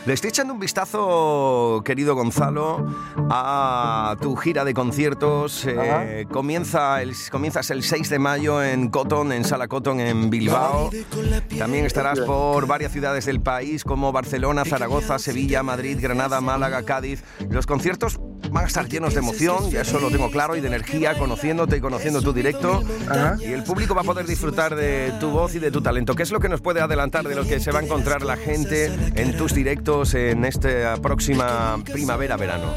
Le 0.07 0.13
estoy 0.13 0.29
echando 0.31 0.55
un 0.55 0.61
vistazo, 0.61 1.83
querido 1.85 2.15
Gonzalo, 2.15 2.87
a 3.31 4.17
tu 4.21 4.37
gira 4.37 4.65
de 4.65 4.75
conciertos. 4.75 5.67
Eh, 5.67 6.27
comienza 6.31 7.03
el, 7.03 7.15
comienzas 7.31 7.71
el 7.71 7.83
6 7.83 8.11
de 8.11 8.19
mayo 8.19 8.63
en 8.63 8.89
Cotton, 8.89 9.33
en 9.33 9.45
Sala 9.45 9.69
Cotton, 9.69 10.01
en 10.01 10.31
Bilbao. 10.31 10.91
También 11.59 11.85
estarás 11.85 12.21
por 12.21 12.67
varias 12.67 12.93
ciudades 12.93 13.27
del 13.27 13.41
país 13.41 13.85
como 13.85 14.13
Barcelona, 14.13 14.65
Zaragoza, 14.65 15.19
Sevilla, 15.19 15.63
Madrid, 15.63 15.99
Granada, 16.01 16.41
Málaga, 16.41 16.83
Cádiz. 16.85 17.23
Los 17.51 17.67
conciertos 17.67 18.19
van 18.51 18.65
a 18.65 18.67
estar 18.69 18.89
llenos 18.89 19.15
de 19.15 19.21
emoción, 19.21 19.71
ya 19.71 19.83
eso 19.83 19.99
lo 19.99 20.11
tengo 20.11 20.31
claro, 20.31 20.57
y 20.57 20.61
de 20.61 20.69
energía, 20.69 21.19
conociéndote 21.19 21.77
y 21.77 21.81
conociendo 21.81 22.23
tu 22.23 22.33
directo. 22.33 22.83
Ajá. 23.09 23.37
Y 23.41 23.53
el 23.53 23.63
público 23.65 23.95
va 23.95 24.03
a 24.03 24.05
poder 24.05 24.27
disfrutar 24.27 24.75
de 24.75 25.13
tu 25.21 25.31
voz 25.31 25.55
y 25.55 25.59
de 25.59 25.71
tu 25.71 25.81
talento. 25.81 26.15
¿Qué 26.15 26.23
es 26.23 26.31
lo 26.31 26.41
que 26.41 26.49
nos 26.49 26.61
puede 26.61 26.81
adelantar 26.81 27.27
de 27.27 27.35
lo 27.35 27.45
que 27.45 27.61
se 27.61 27.71
va 27.71 27.81
a 27.81 27.83
encontrar 27.83 28.23
la 28.23 28.37
gente 28.37 28.87
en 29.15 29.37
tus 29.37 29.55
directos 29.55 30.15
en 30.15 30.45
esta 30.45 30.97
próxima 30.99 31.79
primavera-verano? 31.85 32.73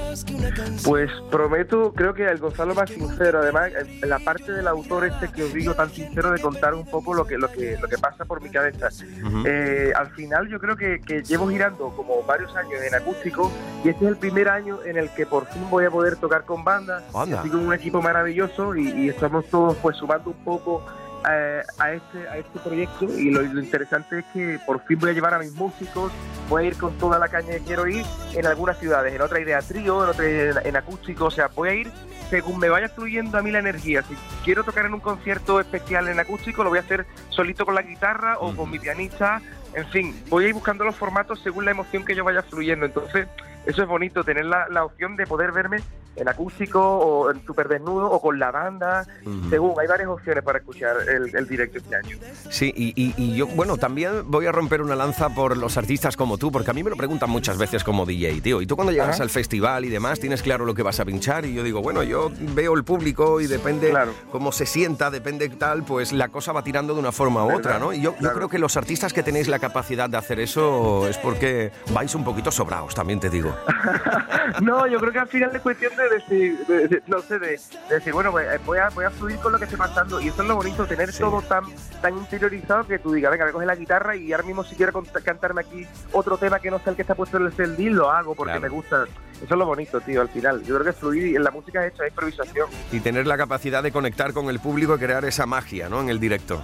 Pues 0.84 1.10
prometo, 1.32 1.94
creo 1.94 2.14
que 2.14 2.26
el 2.26 2.38
Gonzalo 2.38 2.74
más 2.76 2.90
sincero, 2.90 3.40
además, 3.40 3.72
en 4.02 4.10
la 4.10 4.20
parte 4.20 4.52
del 4.52 4.68
autor 4.68 5.06
este 5.06 5.30
que 5.30 5.44
os 5.44 5.54
digo 5.54 5.74
tan 5.74 5.90
sincero 5.90 6.32
de 6.32 6.40
contar 6.40 6.74
un 6.74 6.86
poco 6.86 7.14
lo 7.14 7.26
que 7.26 7.38
lo 7.38 7.52
que 7.52 7.78
lo 7.82 7.88
que 7.88 7.98
pasa 7.98 8.26
por 8.26 8.42
mi 8.42 8.50
cabeza. 8.50 8.90
Ujú. 9.26 9.44
Eh, 9.46 9.92
al 9.96 10.10
final 10.12 10.48
yo 10.48 10.60
creo 10.60 10.76
que, 10.76 11.02
que 11.02 11.24
llevo 11.24 11.50
girando 11.50 11.90
como 11.96 12.24
varios 12.24 12.56
años 12.56 12.82
en 12.86 12.96
acústico 12.96 13.52
y 13.84 13.90
este 13.90 14.06
es 14.06 14.12
el 14.12 14.18
primer 14.18 14.50
año 14.50 14.80
en 14.86 14.98
el 14.98 15.10
que 15.12 15.26
por 15.26 15.48
fin 15.48 15.70
voy 15.70 15.86
a 15.86 15.92
poder 15.92 16.18
tocar 16.18 16.44
con 16.46 16.64
banda. 16.64 17.04
Anda. 17.14 17.38
Estoy 17.38 17.52
con 17.52 17.68
un 17.68 17.74
equipo 17.74 18.02
maravilloso 18.02 18.76
y, 18.76 18.90
y 18.90 19.10
estamos 19.10 19.46
todos 19.48 19.76
pues 19.78 19.98
sumando 20.08 20.30
un 20.30 20.44
poco 20.44 20.84
eh, 21.30 21.62
a 21.80 21.92
este 21.92 22.30
a 22.30 22.38
este 22.38 22.60
proyecto 22.60 23.06
y 23.06 23.32
lo, 23.32 23.42
lo 23.42 23.62
interesante 23.62 24.20
es 24.20 24.26
que 24.34 24.60
por 24.66 24.82
fin 24.86 24.98
voy 25.00 25.10
a 25.10 25.14
llevar 25.14 25.34
a 25.34 25.40
mis 25.40 25.54
músicos, 25.54 26.12
voy 26.48 26.64
a 26.64 26.68
ir 26.68 26.78
con 26.78 26.98
toda 26.98 27.20
la 27.20 27.28
caña 27.28 27.50
que 27.50 27.60
quiero 27.60 27.88
ir 27.88 28.06
en 28.34 28.46
algunas 28.46 28.80
ciudades, 28.80 29.14
en 29.14 29.22
otra 29.22 29.42
idea 29.42 29.62
trío, 29.62 30.04
en 30.04 30.10
otra 30.10 30.26
idea 30.26 30.62
en 30.64 30.78
acústico, 30.78 31.26
o 31.26 31.32
sea, 31.32 31.50
voy 31.54 31.70
a 31.70 31.74
ir 31.74 31.92
según 32.30 32.60
me 32.60 32.70
vaya 32.70 32.90
fluyendo 32.90 33.38
a 33.38 33.42
mí 33.42 33.52
la 33.52 33.60
energía. 33.60 34.04
Si 34.04 34.14
quiero 34.44 34.66
tocar 34.66 34.86
en 34.86 34.94
un 34.94 35.00
concierto 35.00 35.62
especial 35.62 36.10
en 36.10 36.20
acústico, 36.20 36.62
lo 36.62 36.70
voy 36.70 36.80
a 36.80 36.82
hacer 36.82 37.06
solito 37.30 37.66
con 37.66 37.74
la 37.74 37.82
guitarra 37.84 38.38
o 38.40 38.54
con 38.54 38.70
mi 38.70 38.80
pianista. 38.80 39.42
En 39.74 39.88
fin, 39.88 40.24
voy 40.28 40.44
a 40.44 40.48
ir 40.50 40.54
buscando 40.54 40.84
los 40.84 40.96
formatos 40.96 41.40
según 41.42 41.64
la 41.64 41.72
emoción 41.72 42.04
que 42.04 42.16
yo 42.16 42.26
vaya 42.26 42.44
fluyendo. 42.44 42.86
Entonces, 42.86 43.28
eso 43.66 43.82
es 43.82 43.88
bonito, 43.88 44.26
tener 44.26 44.44
la, 44.44 44.68
la 44.68 44.84
opción 44.84 45.16
de 45.16 45.26
poder 45.26 45.54
verme 45.54 45.78
en 46.18 46.28
acústico 46.28 46.82
o 46.82 47.32
en 47.32 47.46
super 47.46 47.68
desnudo 47.68 48.10
o 48.12 48.22
con 48.22 48.40
la 48.40 48.52
banda. 48.52 49.06
Según, 49.50 49.74
hay 49.80 49.88
varias 49.88 50.10
opciones 50.10 50.44
para 50.44 50.60
escuchar 50.60 50.96
el, 51.08 51.36
el 51.36 51.48
directo 51.48 51.78
este 51.78 51.96
año. 51.96 52.18
Sí, 52.50 52.74
y, 52.76 52.94
y- 52.96 53.14
y 53.18 53.36
yo, 53.36 53.48
bueno, 53.48 53.78
también 53.78 54.24
voy 54.30 54.46
a 54.48 54.52
romper 54.52 54.82
una 54.82 54.96
lanza 54.96 55.30
por 55.30 55.56
los 55.58 55.78
artistas 55.78 56.16
como 56.18 56.38
tú, 56.38 56.52
porque 56.52 56.72
a 56.72 56.74
mí 56.74 56.84
me 56.84 56.90
lo 56.90 56.96
preguntan 56.96 57.30
muchas 57.30 57.58
veces 57.58 57.84
como 57.84 58.06
DJ, 58.06 58.42
tío. 58.42 58.62
Y 58.62 58.68
tú 58.68 58.76
cuando 58.76 58.92
llegas 58.92 59.16
Ajá. 59.16 59.24
al 59.24 59.30
festival 59.30 59.86
y 59.86 59.90
demás, 59.90 60.20
tienes 60.20 60.42
claro 60.42 60.66
lo 60.66 60.74
que 60.74 60.84
vas 60.84 61.00
a 61.00 61.06
pinchar. 61.06 61.46
Y 61.46 61.54
yo 61.54 61.64
digo, 61.64 61.82
bueno, 61.82 62.04
yo 62.04 62.32
veo 62.54 62.74
el 62.74 62.84
público 62.84 63.40
y 63.42 63.48
depende 63.48 63.90
Claro. 63.90 64.14
cómo 64.32 64.52
se 64.52 64.66
sienta, 64.66 65.10
depende 65.12 65.50
tal, 65.50 65.84
pues 65.84 66.12
la 66.14 66.30
cosa 66.30 66.52
va 66.52 66.64
tirando 66.64 66.94
de 66.94 67.00
una 67.00 67.12
forma 67.12 67.46
u 67.46 67.56
otra, 67.56 67.80
¿no? 67.80 67.94
Y 67.94 68.02
yo, 68.02 68.16
creo 68.16 68.50
que 68.50 68.60
los 68.60 68.76
artistas 68.78 69.14
que 69.14 69.24
tenéis 69.24 69.48
la 69.48 69.60
capacidad 69.60 70.10
de 70.10 70.18
hacer 70.18 70.40
eso 70.40 71.08
es 71.08 71.18
porque 71.18 71.72
vais 71.94 72.14
un 72.16 72.24
poquito 72.24 72.52
sobraos, 72.52 72.94
también 72.96 73.20
te 73.20 73.30
digo. 73.30 73.56
No, 74.62 74.88
yo 74.88 75.00
creo 75.00 75.12
que 75.12 75.20
al 75.20 75.28
final 75.28 75.52
es 75.56 75.62
cuestión 75.62 75.94
de 75.96 76.07
decir, 76.10 76.66
de- 76.68 76.88
de- 76.88 77.04
no 77.08 77.22
sé, 77.22 77.40
de, 77.40 77.60
de 77.90 77.96
decir, 77.96 78.14
bueno, 78.14 78.32
voy 78.32 78.44
a, 78.78 78.90
voy 78.90 79.06
a 79.06 79.10
fluir 79.12 79.38
con 79.38 79.52
lo 79.52 79.58
que 79.60 79.66
esté 79.66 79.78
pasando. 79.78 80.20
Y 80.22 80.28
eso 80.30 80.42
es 80.42 80.48
lo 80.48 80.56
bonito, 80.56 80.86
tener 80.86 81.12
Sí. 81.12 81.20
todo 81.20 81.42
tan, 81.42 81.64
tan 82.02 82.18
interiorizado 82.18 82.86
que 82.88 83.00
tú 83.00 83.14
digas, 83.14 83.32
venga, 83.32 83.46
me 83.46 83.52
coge 83.52 83.66
la 83.66 83.76
guitarra 83.76 84.16
y 84.16 84.32
ahora 84.34 84.44
mismo 84.46 84.64
si 84.64 84.76
quiero 84.76 85.02
cantarme 85.24 85.62
aquí 85.62 85.86
otro 86.12 86.38
tema 86.38 86.60
que 86.60 86.72
no 86.72 86.80
sea 86.80 86.92
el 86.92 86.96
que 86.96 87.02
está 87.04 87.16
puesto 87.16 87.38
en 87.38 87.46
el 87.48 87.54
CD, 87.54 87.90
lo 87.90 88.10
hago 88.10 88.36
porque 88.36 88.52
Claro. 88.54 88.62
me 88.62 88.70
gusta. 88.70 89.06
Eso 89.38 89.54
es 89.54 89.58
lo 89.60 89.66
bonito, 89.68 90.02
tío, 90.02 90.22
al 90.22 90.30
final. 90.30 90.64
Yo 90.64 90.74
creo 90.80 90.86
que 90.86 90.94
fluir 90.94 91.36
en 91.36 91.44
la 91.44 91.52
música 91.52 91.86
es 91.86 91.94
hecho, 91.94 92.02
es 92.04 92.10
improvisación. 92.10 92.70
Y 92.92 93.00
tener 93.02 93.28
la 93.28 93.38
capacidad 93.38 93.84
de 93.84 93.92
conectar 93.92 94.34
con 94.34 94.50
el 94.50 94.60
público 94.60 94.96
y 94.96 94.98
crear 95.00 95.24
esa 95.26 95.46
magia, 95.46 95.90
¿no? 95.90 96.02
En 96.02 96.10
el 96.10 96.20
directo. 96.20 96.64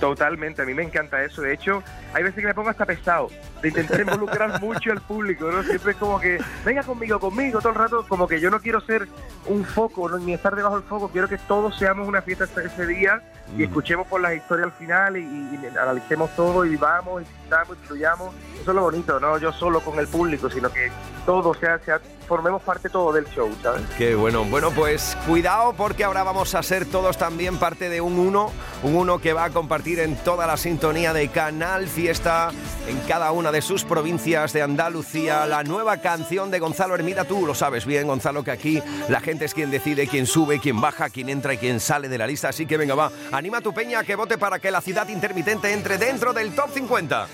Totalmente, 0.00 0.62
a 0.62 0.64
mí 0.64 0.74
me 0.74 0.82
encanta 0.82 1.22
eso. 1.22 1.42
De 1.42 1.52
hecho, 1.52 1.82
hay 2.12 2.22
veces 2.22 2.40
que 2.40 2.46
me 2.46 2.54
pongo 2.54 2.68
hasta 2.70 2.84
pesado 2.84 3.28
de 3.62 3.68
intentar 3.68 4.00
involucrar 4.00 4.58
mucho 4.60 4.90
al 4.90 5.00
público, 5.00 5.50
¿no? 5.50 5.62
Siempre 5.62 5.92
es 5.92 5.96
como 5.98 6.18
que, 6.20 6.38
venga 6.64 6.82
conmigo, 6.82 7.18
conmigo, 7.20 7.60
todo 7.60 7.70
el 7.70 7.78
rato, 7.78 8.04
como 8.08 8.26
que 8.26 8.40
yo 8.40 8.50
no 8.50 8.58
quiero 8.60 8.80
ser 8.86 9.08
un 9.46 9.64
foco, 9.64 10.08
¿no? 10.08 10.18
ni 10.18 10.32
estar 10.34 10.54
debajo 10.56 10.76
del 10.78 10.88
foco, 10.88 11.08
quiero 11.08 11.28
que 11.28 11.36
todos 11.38 11.76
seamos 11.78 12.08
una 12.08 12.22
fiesta 12.22 12.44
ese- 12.44 12.64
ese 12.66 12.86
día 12.86 13.20
y 13.56 13.60
Mm. 13.60 13.62
escuchemos 13.64 14.06
por 14.06 14.20
las 14.22 14.34
historias 14.34 14.66
al 14.68 14.72
final 14.72 15.16
y, 15.18 15.20
y 15.20 15.66
analicemos 15.78 16.34
todo 16.34 16.64
y 16.64 16.70
vivamos 16.70 17.22
y 17.22 17.24
disfrutamos 17.26 17.76
y 17.82 17.86
fluyamos. 17.86 18.34
Eso 18.60 18.70
es 18.70 18.74
lo 18.74 18.82
bonito, 18.82 19.20
no 19.20 19.36
yo 19.38 19.52
solo 19.52 19.80
con 19.80 19.98
el 19.98 20.08
público, 20.08 20.48
sino 20.48 20.70
que 20.72 20.90
todos, 21.26 21.58
sea, 21.58 21.78
sea, 21.80 22.00
formemos 22.24 22.62
parte 22.62 22.88
todo 22.88 23.12
del 23.12 23.26
show, 23.26 23.50
¿sabes? 23.62 23.82
Qué 23.96 24.14
bueno. 24.14 24.44
Bueno, 24.44 24.70
pues 24.70 25.16
cuidado 25.26 25.74
porque 25.74 26.04
ahora 26.04 26.22
vamos 26.22 26.54
a 26.54 26.62
ser 26.62 26.86
todos 26.86 27.16
también 27.16 27.58
parte 27.58 27.88
de 27.88 28.00
un 28.00 28.18
uno, 28.18 28.50
un 28.82 28.96
uno 28.96 29.18
que 29.18 29.32
va 29.32 29.44
a 29.44 29.50
compartir 29.50 30.00
en 30.00 30.16
toda 30.16 30.46
la 30.46 30.56
sintonía 30.56 31.12
de 31.12 31.28
Canal 31.28 31.86
Fiesta, 31.88 32.50
en 32.88 32.98
cada 33.08 33.32
una 33.32 33.52
de 33.52 33.62
sus 33.62 33.84
provincias 33.84 34.52
de 34.52 34.62
Andalucía, 34.62 35.46
la 35.46 35.62
nueva 35.62 35.98
canción 35.98 36.50
de 36.50 36.58
Gonzalo 36.58 36.94
Hermida. 36.94 37.24
Tú 37.24 37.46
lo 37.46 37.54
sabes 37.54 37.86
bien, 37.86 38.06
Gonzalo, 38.06 38.44
que 38.44 38.50
aquí 38.50 38.82
la 39.08 39.20
gente 39.20 39.44
es 39.44 39.54
quien 39.54 39.70
decide 39.70 40.06
quién 40.06 40.26
sube, 40.26 40.60
quién 40.60 40.80
baja, 40.80 41.10
quién 41.10 41.28
entra 41.28 41.54
y 41.54 41.58
quién 41.58 41.80
sale 41.80 42.08
de 42.08 42.18
la 42.18 42.26
lista. 42.26 42.48
Así 42.48 42.66
que 42.66 42.76
venga, 42.76 42.94
va, 42.94 43.10
anima 43.32 43.58
a 43.58 43.60
tu 43.60 43.72
peña 43.72 44.04
que 44.04 44.16
vote 44.16 44.38
para 44.38 44.58
que 44.58 44.70
la 44.70 44.80
ciudad 44.80 45.08
intermitente 45.08 45.72
entre 45.72 45.98
dentro 45.98 46.32
del 46.32 46.54
top 46.54 46.70
50. 46.72 47.26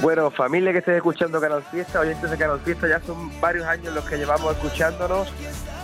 Bueno, 0.00 0.30
familia 0.30 0.72
que 0.72 0.78
estés 0.78 0.96
escuchando 0.96 1.40
Canal 1.40 1.62
Fiesta, 1.62 2.00
oyentes 2.00 2.30
de 2.30 2.36
Canal 2.36 2.60
Fiesta, 2.60 2.86
ya 2.86 3.00
son 3.00 3.40
varios 3.40 3.66
años 3.66 3.94
los 3.94 4.04
que 4.04 4.16
llevamos 4.16 4.54
escuchándonos. 4.54 5.32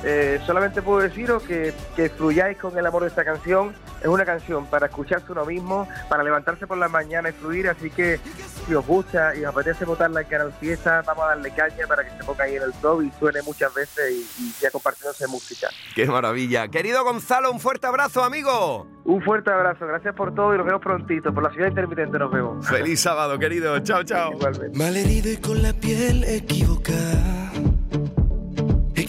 Eh, 0.04 0.40
solamente 0.46 0.82
puedo 0.82 1.00
deciros 1.00 1.42
que, 1.42 1.72
que 1.94 2.10
fluyáis 2.10 2.58
con 2.58 2.76
el 2.76 2.84
amor 2.86 3.02
de 3.02 3.08
esta 3.08 3.24
canción. 3.24 3.74
Es 4.00 4.08
una 4.08 4.24
canción 4.24 4.66
para 4.66 4.86
escucharse 4.86 5.30
uno 5.30 5.44
mismo, 5.44 5.86
para 6.08 6.24
levantarse 6.24 6.66
por 6.66 6.76
la 6.76 6.88
mañana 6.88 7.28
y 7.28 7.32
fluir. 7.32 7.68
Así 7.68 7.88
que 7.88 8.18
si 8.66 8.74
os 8.74 8.84
gusta 8.84 9.34
y 9.36 9.44
os 9.44 9.54
apetece 9.54 9.84
votarla 9.84 10.22
en 10.22 10.26
Canal 10.28 10.52
Fiesta, 10.58 11.02
vamos 11.06 11.24
a 11.24 11.28
darle 11.28 11.54
caña 11.54 11.86
para 11.86 12.04
que 12.04 12.10
se 12.16 12.24
ponga 12.24 12.44
ahí 12.44 12.56
en 12.56 12.62
el 12.62 12.72
top 12.74 13.02
y 13.02 13.12
suene 13.18 13.42
muchas 13.42 13.72
veces 13.72 14.10
y, 14.10 14.42
y 14.42 14.52
ya 14.60 14.70
compartiéndose 14.70 15.28
música. 15.28 15.68
Qué 15.94 16.06
maravilla. 16.06 16.66
Querido 16.66 17.04
Gonzalo, 17.04 17.52
un 17.52 17.60
fuerte 17.60 17.86
abrazo, 17.86 18.24
amigo. 18.24 18.88
Un 19.04 19.22
fuerte 19.22 19.50
abrazo, 19.50 19.86
gracias 19.86 20.14
por 20.14 20.34
todo 20.34 20.54
y 20.54 20.58
nos 20.58 20.66
vemos 20.66 20.82
prontito. 20.82 21.32
Por 21.32 21.44
la 21.44 21.50
ciudad 21.50 21.68
intermitente 21.68 22.18
nos 22.18 22.32
vemos. 22.32 22.66
Feliz 22.66 23.00
sábado, 23.00 23.38
querido. 23.38 23.78
Chao, 23.80 24.02
chao. 24.02 24.32
Igualmente. 24.32 24.76
Malherido 24.76 25.30
y 25.30 25.36
con 25.36 25.62
la 25.62 25.72
piel 25.72 26.24
equivocada. 26.24 27.51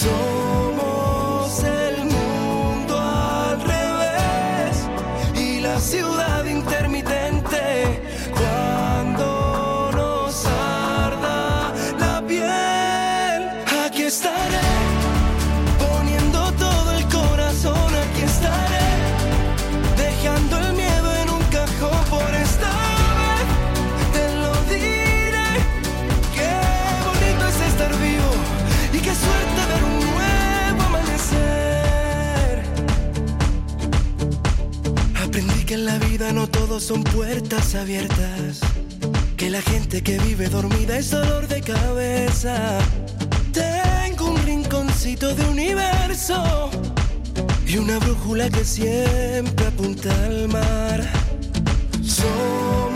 Somos 0.00 1.62
el 1.62 2.06
mundo 2.06 2.98
al 2.98 3.60
revés 3.60 4.88
y 5.34 5.60
la 5.60 5.78
ciudad 5.78 6.46
intermitente. 6.46 7.19
Son 36.80 37.04
puertas 37.04 37.74
abiertas. 37.74 38.60
Que 39.36 39.50
la 39.50 39.60
gente 39.60 40.02
que 40.02 40.18
vive 40.18 40.48
dormida 40.48 40.98
es 40.98 41.10
dolor 41.10 41.46
de 41.46 41.60
cabeza. 41.60 42.78
Tengo 43.52 44.30
un 44.30 44.42
rinconcito 44.44 45.34
de 45.34 45.44
universo 45.44 46.70
y 47.66 47.76
una 47.76 47.98
brújula 47.98 48.48
que 48.48 48.64
siempre 48.64 49.66
apunta 49.66 50.10
al 50.24 50.48
mar. 50.48 51.06
Somos 52.02 52.89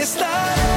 estarei. 0.00 0.69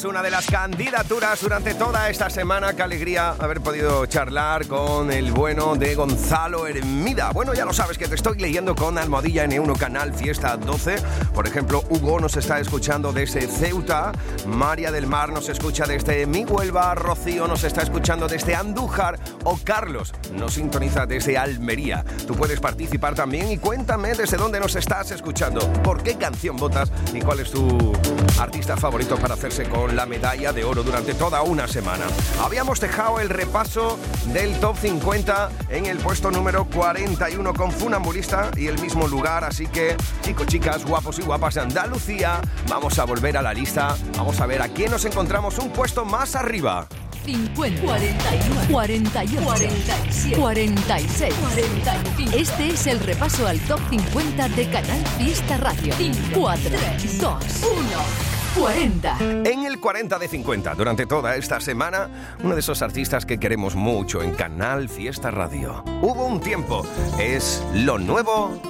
Es 0.00 0.04
una 0.06 0.22
de 0.22 0.30
las 0.30 0.46
candidaturas 0.46 1.42
durante 1.42 1.74
toda 1.74 2.08
esta 2.08 2.30
semana. 2.30 2.74
Qué 2.74 2.82
alegría 2.82 3.32
haber 3.38 3.60
podido 3.60 4.06
charlar 4.06 4.66
con 4.66 5.12
el 5.12 5.30
bueno 5.30 5.76
de 5.76 5.94
Gonzalo 5.94 6.66
Hermida. 6.66 7.32
Bueno, 7.32 7.52
ya 7.52 7.66
lo 7.66 7.74
sabes 7.74 7.98
que 7.98 8.08
te 8.08 8.14
estoy 8.14 8.38
leyendo 8.38 8.74
con 8.74 8.96
Almohadilla 8.96 9.44
N1 9.44 9.76
Canal 9.76 10.14
Fiesta 10.14 10.56
12. 10.56 10.96
Por 11.34 11.46
ejemplo, 11.46 11.84
Hugo 11.90 12.18
nos 12.18 12.34
está 12.38 12.58
escuchando 12.60 13.12
desde 13.12 13.46
Ceuta. 13.46 14.12
María 14.46 14.90
del 14.90 15.06
Mar 15.06 15.32
nos 15.32 15.50
escucha 15.50 15.84
desde 15.84 16.24
Mi 16.24 16.46
Huelva. 16.46 16.94
Rocío 16.94 17.46
nos 17.46 17.64
está 17.64 17.82
escuchando 17.82 18.26
desde 18.26 18.54
Andújar. 18.54 19.18
O 19.44 19.58
Carlos 19.62 20.14
nos 20.32 20.54
sintoniza 20.54 21.04
desde 21.04 21.36
Almería. 21.36 22.06
Tú 22.26 22.34
puedes 22.34 22.58
participar 22.58 23.14
también 23.14 23.50
y 23.50 23.58
cuéntame 23.58 24.14
desde 24.14 24.38
dónde 24.38 24.60
nos 24.60 24.76
estás 24.76 25.10
escuchando. 25.10 25.60
¿Por 25.82 26.02
qué 26.02 26.14
canción 26.14 26.56
votas 26.56 26.90
y 27.12 27.20
cuál 27.20 27.40
es 27.40 27.50
tu 27.50 27.92
artista 28.38 28.78
favorito 28.78 29.16
para 29.16 29.34
hacerse 29.34 29.68
con 29.68 29.89
la 29.96 30.06
medalla 30.06 30.52
de 30.52 30.64
oro 30.64 30.82
durante 30.82 31.14
toda 31.14 31.42
una 31.42 31.66
semana. 31.66 32.04
Habíamos 32.42 32.80
dejado 32.80 33.20
el 33.20 33.28
repaso 33.28 33.98
del 34.26 34.58
top 34.60 34.76
50 34.76 35.50
en 35.70 35.86
el 35.86 35.98
puesto 35.98 36.30
número 36.30 36.64
41 36.64 37.54
con 37.54 37.72
Funambulista 37.72 38.50
y 38.56 38.66
el 38.66 38.80
mismo 38.80 39.08
lugar, 39.08 39.44
así 39.44 39.66
que 39.66 39.96
chicos, 40.22 40.46
chicas, 40.46 40.84
guapos 40.84 41.18
y 41.18 41.22
guapas 41.22 41.54
de 41.54 41.62
Andalucía, 41.62 42.40
vamos 42.68 42.98
a 42.98 43.04
volver 43.04 43.36
a 43.36 43.42
la 43.42 43.52
lista, 43.52 43.96
vamos 44.16 44.40
a 44.40 44.46
ver 44.46 44.62
a 44.62 44.68
quién 44.68 44.90
nos 44.90 45.04
encontramos 45.04 45.58
un 45.58 45.70
puesto 45.70 46.04
más 46.04 46.34
arriba. 46.34 46.86
50, 47.24 47.82
41, 47.82 48.60
48, 48.70 49.42
47, 49.42 50.36
46, 50.36 51.34
45. 51.34 52.36
Este 52.36 52.68
es 52.70 52.86
el 52.86 52.98
repaso 53.00 53.46
al 53.46 53.60
top 53.60 53.80
50 53.90 54.48
de 54.48 54.70
Canal 54.70 55.06
Fiesta 55.18 55.56
Radio. 55.58 55.94
4, 56.34 56.70
3, 56.70 57.20
2, 57.20 57.44
1. 57.62 58.29
40. 58.56 59.18
En 59.44 59.64
el 59.64 59.78
40 59.78 60.18
de 60.18 60.28
50, 60.28 60.74
durante 60.74 61.06
toda 61.06 61.36
esta 61.36 61.60
semana, 61.60 62.36
uno 62.42 62.54
de 62.54 62.60
esos 62.60 62.82
artistas 62.82 63.24
que 63.24 63.38
queremos 63.38 63.76
mucho 63.76 64.22
en 64.22 64.32
Canal 64.32 64.88
Fiesta 64.88 65.30
Radio. 65.30 65.84
Hubo 66.02 66.26
un 66.26 66.40
tiempo, 66.40 66.84
es 67.18 67.64
lo 67.74 67.98
nuevo 67.98 68.60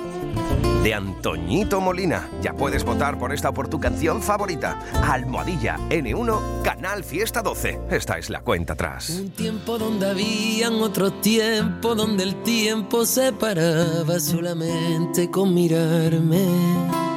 de 0.82 0.94
Antoñito 0.94 1.80
Molina. 1.80 2.28
Ya 2.42 2.52
puedes 2.52 2.84
votar 2.84 3.18
por 3.18 3.32
esta 3.32 3.50
o 3.50 3.54
por 3.54 3.68
tu 3.68 3.80
canción 3.80 4.22
favorita. 4.22 4.78
Almohadilla 5.02 5.76
N1, 5.88 6.62
Canal 6.62 7.04
Fiesta 7.04 7.42
12. 7.42 7.80
Esta 7.90 8.18
es 8.18 8.30
la 8.30 8.40
cuenta 8.40 8.74
atrás. 8.74 9.10
Un 9.10 9.30
tiempo 9.30 9.78
donde 9.78 10.10
habían 10.10 10.74
otro 10.74 11.12
tiempo, 11.12 11.94
donde 11.94 12.24
el 12.24 12.42
tiempo 12.42 13.04
se 13.04 13.32
paraba 13.32 14.20
solamente 14.20 15.30
con 15.30 15.54
mirarme. 15.54 17.09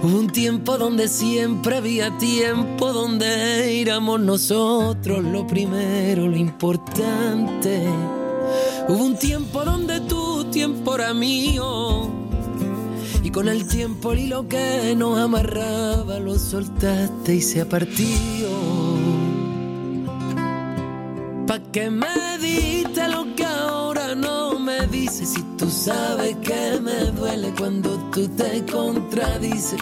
Hubo 0.00 0.16
un 0.16 0.28
tiempo 0.28 0.78
donde 0.78 1.08
siempre 1.08 1.76
había 1.76 2.16
tiempo, 2.18 2.92
donde 2.92 3.80
éramos 3.80 4.20
nosotros 4.20 5.24
lo 5.24 5.44
primero, 5.44 6.28
lo 6.28 6.36
importante. 6.36 7.82
Hubo 8.88 9.04
un 9.04 9.16
tiempo 9.16 9.64
donde 9.64 9.98
tu 10.02 10.44
tiempo 10.52 10.94
era 10.94 11.12
mío. 11.12 12.08
Y 13.24 13.30
con 13.30 13.48
el 13.48 13.66
tiempo 13.66 14.12
el 14.12 14.20
hilo 14.20 14.48
que 14.48 14.94
nos 14.96 15.18
amarraba 15.18 16.20
lo 16.20 16.38
soltaste 16.38 17.34
y 17.34 17.42
se 17.42 17.66
partió. 17.66 18.06
¿Pa' 21.48 21.60
qué 21.72 21.90
me 21.90 22.06
diste 22.40 22.67
dices? 25.08 25.28
Si 25.30 25.42
tú 25.56 25.70
sabes 25.70 26.36
que 26.36 26.80
me 26.80 27.10
duele 27.12 27.52
cuando 27.58 27.96
tú 28.12 28.28
te 28.28 28.64
contradices. 28.70 29.80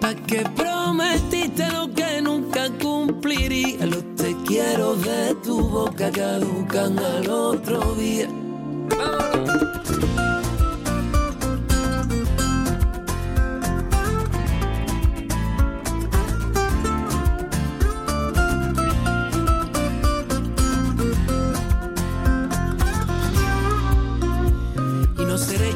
¿Pa' 0.00 0.14
qué 0.14 0.44
prometiste 0.54 1.68
lo 1.72 1.92
que 1.92 2.20
nunca 2.20 2.70
cumpliría? 2.80 3.86
Los 3.86 4.14
te 4.16 4.36
quiero 4.46 4.94
de 4.96 5.34
tu 5.42 5.60
boca 5.68 6.10
caducan 6.10 6.98
al 6.98 7.28
otro 7.30 7.94
día. 7.94 8.28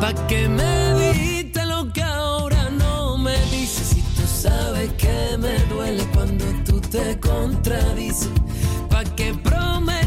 Pa' 0.00 0.14
que 0.26 0.48
me 0.48 1.12
diste 1.12 1.64
lo 1.66 1.92
que 1.92 2.02
ahora 2.02 2.70
no 2.70 3.18
me 3.18 3.36
dices. 3.50 3.88
Si 3.88 4.00
tú 4.16 4.22
sabes 4.26 4.90
que 4.94 5.36
me 5.38 5.58
duele 5.66 6.04
cuando 6.14 6.46
tú 6.64 6.80
te 6.80 7.20
contradices. 7.20 8.30
Pa' 8.88 9.04
que 9.04 9.34
prometiste 9.34 9.99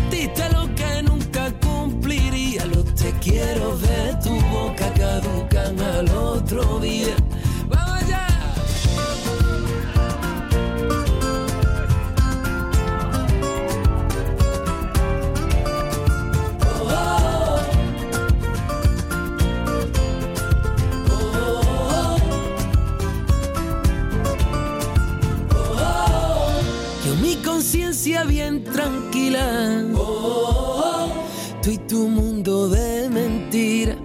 tu 31.93 32.08
mundo 32.10 32.69
de 32.69 33.08
mentira. 33.08 33.95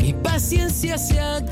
Mi 0.00 0.12
paciencia 0.12 0.98
se 0.98 1.20
ha 1.20 1.44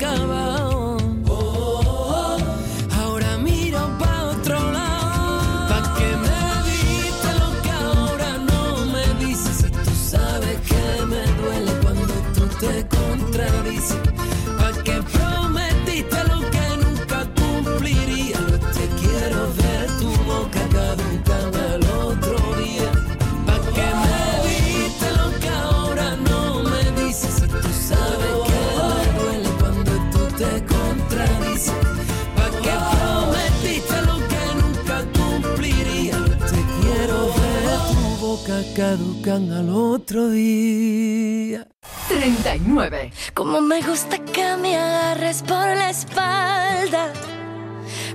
tu 38.45 38.51
boca 38.51 38.63
caducan 38.75 39.51
al 39.51 39.69
otro 39.69 40.29
día. 40.29 41.67
39. 42.07 43.11
Como 43.33 43.61
me 43.61 43.81
gusta 43.81 44.19
que 44.19 44.57
me 44.57 44.77
agarres 44.77 45.41
por 45.41 45.67
la 45.75 45.89
espalda. 45.89 47.11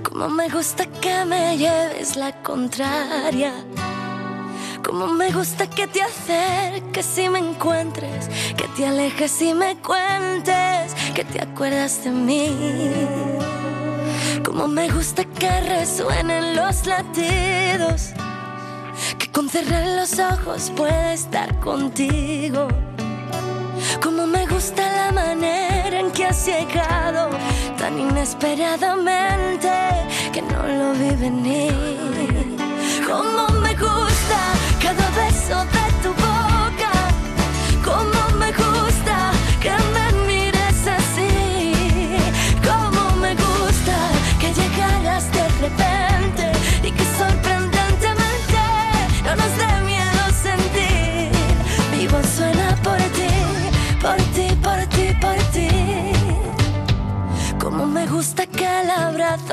Como 0.03 0.29
me 0.29 0.49
gusta 0.49 0.85
que 0.85 1.25
me 1.25 1.57
lleves 1.57 2.15
la 2.15 2.31
contraria. 2.43 3.53
Como 4.83 5.07
me 5.07 5.31
gusta 5.31 5.69
que 5.69 5.87
te 5.87 6.01
acerques 6.01 7.17
y 7.17 7.29
me 7.29 7.39
encuentres. 7.39 8.29
Que 8.57 8.67
te 8.75 8.87
alejes 8.87 9.41
y 9.41 9.53
me 9.53 9.77
cuentes. 9.77 10.93
Que 11.13 11.23
te 11.23 11.41
acuerdas 11.41 12.03
de 12.03 12.11
mí. 12.11 12.55
Como 14.43 14.67
me 14.67 14.89
gusta 14.89 15.23
que 15.25 15.61
resuenen 15.61 16.55
los 16.55 16.85
latidos. 16.85 18.13
Con 19.31 19.49
cerrar 19.49 19.87
los 19.87 20.19
ojos 20.19 20.71
pueda 20.75 21.13
estar 21.13 21.59
contigo. 21.59 22.67
Como 24.01 24.27
me 24.27 24.45
gusta 24.45 24.83
la 24.91 25.11
manera 25.11 25.99
en 25.99 26.11
que 26.11 26.25
has 26.25 26.45
llegado 26.45 27.29
tan 27.77 27.97
inesperadamente 27.99 29.71
que 30.33 30.41
no 30.41 30.67
lo 30.67 30.93
vi 30.93 31.15
venir. 31.15 32.57
Como 33.07 33.47
me 33.61 33.73
gusta 33.75 34.39
cada 34.81 35.09
beso 35.11 35.65
de 35.71 35.80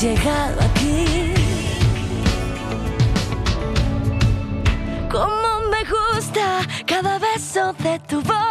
llegado 0.00 0.60
aquí. 0.60 1.34
Como 5.10 5.68
me 5.70 5.82
gusta 5.84 6.60
cada 6.86 7.18
beso 7.18 7.72
de 7.82 7.98
tu 8.00 8.20
boca. 8.22 8.47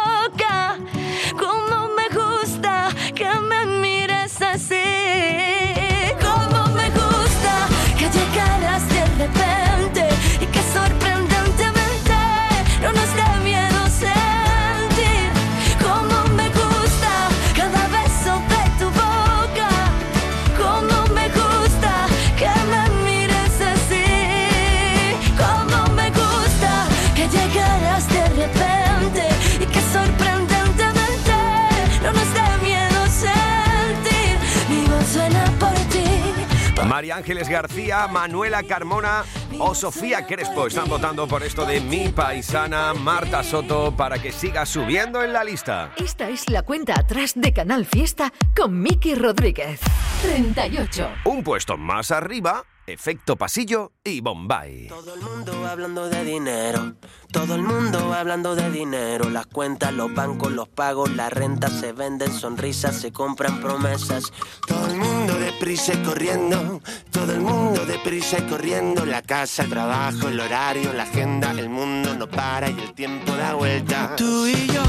Manuela 37.88 38.62
Carmona 38.62 39.24
o 39.58 39.74
Sofía 39.74 40.26
Crespo 40.26 40.66
están 40.66 40.88
votando 40.88 41.26
por 41.26 41.42
esto 41.42 41.64
de 41.64 41.80
mi 41.80 42.10
paisana 42.10 42.92
Marta 42.92 43.42
Soto 43.42 43.96
para 43.96 44.18
que 44.20 44.30
siga 44.30 44.66
subiendo 44.66 45.22
en 45.22 45.32
la 45.32 45.42
lista. 45.42 45.92
Esta 45.96 46.28
es 46.28 46.50
la 46.50 46.62
cuenta 46.62 47.00
atrás 47.00 47.32
de 47.34 47.52
Canal 47.52 47.86
Fiesta 47.86 48.32
con 48.54 48.78
Miki 48.82 49.14
Rodríguez. 49.14 49.80
38. 50.22 51.08
Un 51.24 51.42
puesto 51.42 51.78
más 51.78 52.10
arriba, 52.10 52.64
efecto 52.88 53.36
pasillo 53.36 53.92
y 54.02 54.20
Bombay. 54.20 54.88
Todo 54.88 55.14
el 55.14 55.20
mundo 55.20 55.66
hablando 55.66 56.08
de 56.08 56.24
dinero, 56.24 56.94
Todo 57.30 57.54
el 57.54 57.62
mundo 57.62 58.14
hablando 58.14 58.54
de 58.54 58.70
dinero, 58.70 59.28
las 59.28 59.46
cuentas, 59.46 59.92
los 59.92 60.14
bancos, 60.14 60.50
los 60.52 60.68
pagos, 60.68 61.14
la 61.14 61.28
renta, 61.28 61.68
se 61.68 61.92
venden 61.92 62.32
sonrisas, 62.32 62.96
se 62.96 63.12
compran 63.12 63.60
promesas. 63.60 64.32
Todo 64.66 64.86
el 64.86 64.96
mundo 64.96 65.34
deprisa 65.38 65.92
y 65.94 66.02
corriendo, 66.02 66.80
todo 67.10 67.32
el 67.32 67.40
mundo 67.40 67.84
deprisa 67.84 68.38
y 68.38 68.42
corriendo, 68.42 69.04
la 69.04 69.22
casa, 69.22 69.64
el 69.64 69.70
trabajo, 69.70 70.28
el 70.28 70.40
horario, 70.40 70.92
la 70.92 71.02
agenda, 71.02 71.50
el 71.50 71.68
mundo 71.68 72.14
no 72.14 72.28
para 72.28 72.70
y 72.70 72.78
el 72.80 72.94
tiempo 72.94 73.32
da 73.32 73.54
vuelta. 73.54 74.16
Tú 74.16 74.46
y 74.46 74.66
yo 74.68 74.82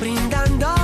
brindando 0.00 0.79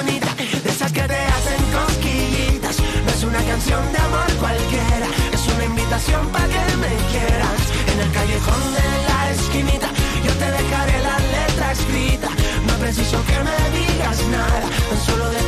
de 0.00 0.70
esas 0.70 0.90
que 0.90 1.02
te 1.02 1.14
hacen 1.14 1.62
cosquillitas. 1.70 2.78
No 3.04 3.10
es 3.10 3.24
una 3.24 3.44
canción 3.44 3.92
de 3.92 3.98
amor 3.98 4.32
cualquiera, 4.40 5.06
es 5.30 5.46
una 5.54 5.64
invitación 5.64 6.28
para 6.28 6.46
que 6.46 6.76
me 6.78 6.96
quieras. 7.12 7.60
En 7.92 8.00
el 8.00 8.10
callejón 8.10 8.72
de 8.72 8.88
la 9.06 9.30
esquinita, 9.32 9.88
yo 10.24 10.32
te 10.32 10.50
dejaré 10.50 10.98
la 11.02 11.18
letra 11.18 11.72
escrita. 11.72 12.28
No 12.66 12.74
preciso 12.78 13.22
que 13.26 13.38
me 13.44 13.78
digas 13.78 14.18
nada, 14.28 14.62
tan 14.88 15.00
solo 15.04 15.24
despertarme 15.24 15.41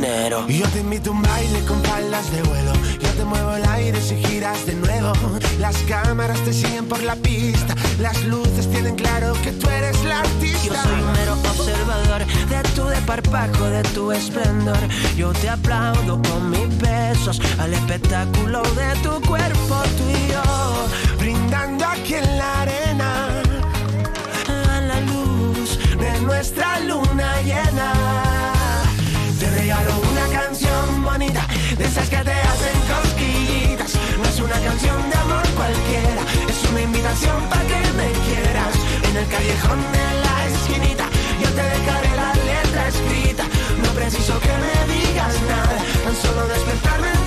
dinero. 0.00 0.46
Yo 0.48 0.66
te 0.68 0.80
invito 0.80 1.10
a 1.10 1.12
un 1.14 1.22
baile 1.22 1.60
con 1.66 1.82
palas 1.82 2.30
de 2.30 2.42
vuelo. 2.42 2.72
Yo 3.00 3.08
te 3.10 3.24
muevo 3.24 3.52
el 3.54 3.64
aire 3.66 4.00
si 4.00 4.16
giras 4.24 4.64
de 4.66 4.74
nuevo. 4.74 5.12
Las 5.58 5.76
cámaras 5.88 6.38
te 6.44 6.52
siguen 6.52 6.86
por 6.86 7.02
la 7.02 7.16
pista. 7.16 7.74
Las 7.98 8.22
luces 8.24 8.70
tienen 8.70 8.94
claro 8.94 9.32
que 9.42 9.50
tú 9.52 9.68
eres 9.68 10.02
la 10.04 10.20
artista. 10.20 10.58
Yo 10.64 10.74
soy 10.74 11.00
un 11.00 11.12
mero 11.12 11.32
observador 11.32 12.24
de 12.26 12.62
tu 12.76 12.84
desparpajo, 12.84 13.64
de 13.64 13.82
tu 13.94 14.12
esplendor. 14.12 14.78
Yo 15.16 15.32
te 15.32 15.48
aplaudo 15.48 16.20
con 16.22 16.50
mis 16.50 16.78
besos 16.78 17.40
al 17.58 17.74
espectáculo 17.74 18.62
de 18.62 18.90
tu 19.02 19.20
cuerpo, 19.26 19.82
tú 19.98 20.04
y 20.10 20.32
yo. 20.32 21.18
Brindando 21.18 21.84
aquí 21.84 22.14
en 22.14 22.38
la 22.38 22.62
arena 22.62 23.42
A 24.46 24.80
la 24.80 25.00
luz 25.00 25.78
de 25.98 26.20
nuestra 26.20 26.78
luna 26.80 27.42
llena. 27.42 27.97
De 31.78 31.84
esas 31.84 32.08
que 32.10 32.16
te 32.16 32.32
hacen 32.32 32.76
cosquillitas. 32.92 33.94
No 34.18 34.24
es 34.24 34.40
una 34.40 34.58
canción 34.60 34.98
de 35.10 35.16
amor 35.16 35.46
cualquiera, 35.56 36.22
es 36.48 36.70
una 36.70 36.80
invitación 36.82 37.40
para 37.48 37.62
que 37.62 37.80
me 37.98 38.10
quieras. 38.26 38.74
En 39.08 39.16
el 39.16 39.26
callejón 39.28 39.80
de 39.96 40.06
la 40.24 40.36
esquinita, 40.46 41.06
yo 41.42 41.48
te 41.50 41.62
dejaré 41.62 42.10
la 42.16 42.30
letra 42.34 42.88
escrita. 42.88 43.44
No 43.82 43.90
preciso 43.92 44.38
que 44.40 44.54
me 44.64 44.76
digas 44.92 45.34
nada, 45.48 45.78
tan 46.04 46.16
solo 46.16 46.46
despertarme 46.48 47.17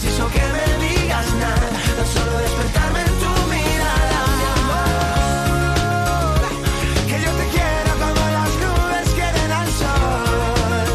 preciso 0.00 0.26
que 0.28 0.40
me 0.40 0.66
digas 0.86 1.34
nada, 1.34 1.68
tan 1.96 2.06
solo 2.06 2.38
despertarme 2.38 3.00
en 3.00 3.06
tu 3.06 3.32
mirada. 3.50 4.20
mi 4.38 4.44
amor. 4.56 6.40
Que 7.06 7.16
yo 7.20 7.30
te 7.32 7.46
quiero 7.54 7.92
como 8.00 8.22
las 8.36 8.52
nubes 8.64 9.06
quieren 9.14 9.52
al 9.52 9.68
sol. 9.68 10.88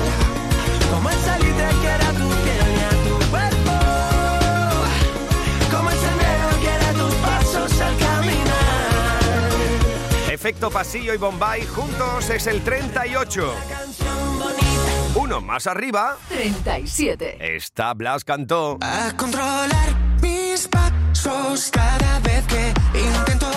Como 0.92 1.10
el 1.10 1.20
salitre 1.20 1.70
quiere 1.82 2.04
a 2.04 2.14
tu 2.14 2.28
piel 2.44 2.70
y 2.80 2.84
a 2.84 2.94
tu 3.06 3.16
cuerpo. 3.30 3.76
Como 5.72 5.88
el 5.92 5.98
sendero 6.00 6.50
quiere 6.62 6.88
tus 6.94 7.14
pasos 7.16 7.72
al 7.82 7.96
caminar. 7.98 9.52
Efecto 10.32 10.72
Pasillo 10.72 11.14
y 11.14 11.18
Bombay 11.18 11.66
juntos 11.68 12.30
es 12.32 12.48
el 12.48 12.64
38. 12.64 13.54
Uno 15.16 15.40
más 15.40 15.66
arriba 15.66 16.18
37. 16.28 17.56
está 17.56 17.94
Blas 17.94 18.26
Cantó. 18.26 18.78
A 18.82 19.14
controlar 19.16 19.96
mis 20.22 20.68
pasos 20.68 21.70
cada 21.72 22.20
vez 22.20 22.46
que 22.48 22.74
intento 23.00 23.50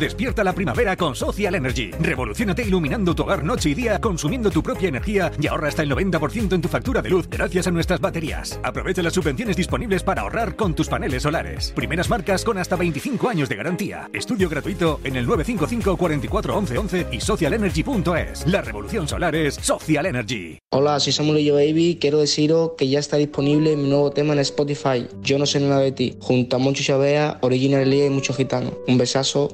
despierta 0.00 0.42
la 0.42 0.54
primavera 0.54 0.96
con 0.96 1.14
Social 1.14 1.54
Energy. 1.54 1.92
Revolucionate 2.00 2.62
iluminando 2.62 3.14
tu 3.14 3.22
hogar 3.22 3.44
noche 3.44 3.68
y 3.68 3.74
día, 3.74 4.00
consumiendo 4.00 4.50
tu 4.50 4.62
propia 4.62 4.88
energía 4.88 5.30
y 5.40 5.46
ahorra 5.46 5.68
hasta 5.68 5.82
el 5.82 5.92
90% 5.92 6.54
en 6.54 6.60
tu 6.60 6.68
factura 6.68 7.02
de 7.02 7.10
luz 7.10 7.28
gracias 7.28 7.68
a 7.68 7.70
nuestras 7.70 8.00
baterías. 8.00 8.58
Aprovecha 8.64 9.02
las 9.02 9.12
subvenciones 9.12 9.56
disponibles 9.56 10.02
para 10.02 10.22
ahorrar 10.22 10.56
con 10.56 10.74
tus 10.74 10.88
paneles 10.88 11.22
solares. 11.22 11.72
Primeras 11.76 12.08
marcas 12.10 12.44
con 12.44 12.58
hasta 12.58 12.76
25 12.76 13.28
años 13.28 13.48
de 13.48 13.56
garantía. 13.56 14.10
Estudio 14.12 14.48
gratuito 14.48 15.00
en 15.04 15.16
el 15.16 15.26
955 15.26 15.96
44 15.96 16.56
11 16.56 16.78
11 16.78 17.06
y 17.12 17.20
socialenergy.es. 17.20 18.46
La 18.46 18.62
revolución 18.62 19.06
solar 19.06 19.36
es 19.36 19.54
Social 19.56 20.06
Energy. 20.06 20.58
Hola, 20.70 20.98
soy 20.98 21.12
Samuel 21.12 21.40
y 21.40 21.44
yo 21.44 21.54
Baby. 21.54 21.98
Quiero 22.00 22.18
deciros 22.18 22.72
que 22.78 22.88
ya 22.88 22.98
está 22.98 23.18
disponible 23.18 23.76
mi 23.76 23.88
nuevo 23.88 24.10
tema 24.10 24.32
en 24.32 24.38
Spotify, 24.38 25.06
Yo 25.22 25.38
no 25.38 25.44
sé 25.44 25.60
nada 25.60 25.80
de 25.80 25.92
ti, 25.92 26.16
junto 26.20 26.56
a 26.56 26.58
Moncho 26.58 26.82
Chavea, 26.82 27.38
Original 27.42 27.88
Lía 27.88 28.06
y 28.06 28.10
muchos 28.10 28.36
gitanos. 28.36 28.72
Un 28.88 28.96
besazo 28.96 29.50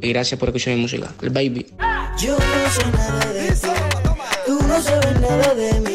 y 0.00 0.08
gracias 0.08 0.38
por 0.38 0.48
escuchar 0.48 0.74
mi 0.74 0.82
música. 0.82 1.12
El 1.22 1.30
Baby. 1.30 1.66
Yo 2.18 2.36
no 2.36 2.70
sé 2.70 2.90
nada 2.92 3.32
de 3.32 3.50
ti, 3.52 3.68
tú 4.46 4.58
no 4.66 4.80
sabes 4.82 5.20
nada 5.20 5.54
de 5.54 5.80
mí, 5.80 5.89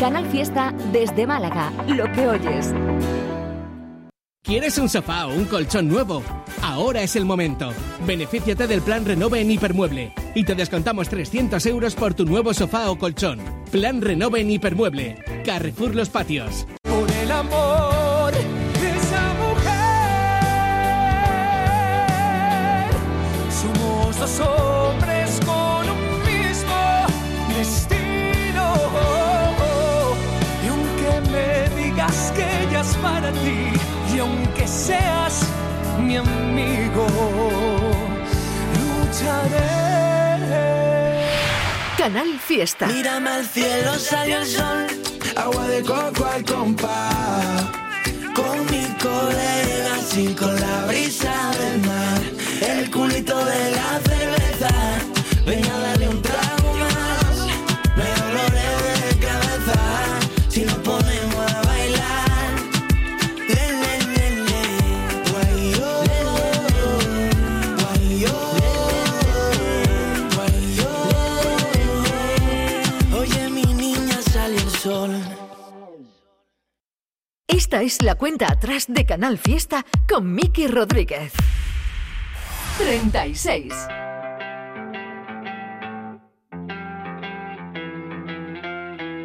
Canal 0.00 0.26
Fiesta 0.30 0.74
desde 0.92 1.26
Málaga. 1.26 1.70
Lo 1.86 2.10
que 2.12 2.26
oyes. 2.26 2.72
¿Quieres 4.42 4.78
un 4.78 4.88
sofá 4.88 5.26
o 5.26 5.34
un 5.34 5.44
colchón 5.44 5.88
nuevo? 5.88 6.22
Ahora 6.62 7.02
es 7.02 7.16
el 7.16 7.26
momento. 7.26 7.74
Benefíciate 8.06 8.66
del 8.66 8.80
plan 8.80 9.04
Renove 9.04 9.42
en 9.42 9.50
Hipermueble 9.50 10.14
y 10.34 10.44
te 10.44 10.54
descontamos 10.54 11.10
300 11.10 11.66
euros 11.66 11.94
por 11.94 12.14
tu 12.14 12.24
nuevo 12.24 12.54
sofá 12.54 12.90
o 12.90 12.96
colchón. 12.98 13.40
Plan 13.70 14.00
Renove 14.00 14.40
en 14.40 14.50
Hipermueble. 14.52 15.22
Carrefour 15.44 15.94
Los 15.94 16.08
Patios. 16.08 16.66
Por 16.82 17.10
el 17.10 17.30
amor 17.30 18.32
de 18.32 18.90
esa 18.96 19.34
mujer. 19.34 19.70
Somos 23.50 24.18
dos 24.18 24.30
seas 34.80 35.42
mi 35.98 36.16
amigo. 36.16 37.06
Lucharé. 38.78 39.68
Canal 41.98 42.38
Fiesta. 42.38 42.86
Mírame 42.86 43.30
al 43.30 43.46
cielo, 43.46 43.98
salió 43.98 44.38
el 44.38 44.46
sol. 44.46 44.86
Agua 45.36 45.68
de 45.68 45.82
coco 45.82 46.24
al 46.24 46.44
compás. 46.44 47.64
Con 48.34 48.56
mi 48.70 48.86
colega, 49.06 49.94
sin 50.10 50.34
con 50.34 50.54
la 50.58 50.86
brisa 50.86 51.34
del 51.60 51.78
mar. 51.82 52.20
El 52.72 52.90
culito 52.90 53.36
de 53.44 53.70
la 53.72 54.00
cerveza. 54.08 54.72
Ven 55.46 55.64
a 55.66 55.99
Esta 77.70 77.82
es 77.82 78.02
la 78.02 78.16
cuenta 78.16 78.50
atrás 78.50 78.86
de 78.88 79.06
Canal 79.06 79.38
Fiesta 79.38 79.86
con 80.08 80.34
Miki 80.34 80.66
Rodríguez. 80.66 81.32
36. 82.78 83.72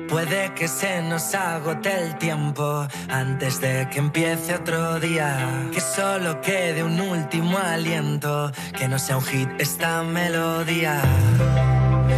Puede 0.08 0.54
que 0.54 0.68
se 0.68 1.02
nos 1.02 1.34
agote 1.34 1.92
el 1.92 2.20
tiempo 2.20 2.88
antes 3.10 3.60
de 3.62 3.90
que 3.90 3.98
empiece 3.98 4.54
otro 4.54 5.00
día. 5.00 5.68
Que 5.74 5.82
solo 5.82 6.40
quede 6.42 6.84
un 6.84 7.02
último 7.02 7.58
aliento, 7.58 8.52
que 8.78 8.88
no 8.88 9.00
sea 9.00 9.18
un 9.18 9.24
hit 9.24 9.50
esta 9.58 10.04
melodía. 10.04 11.02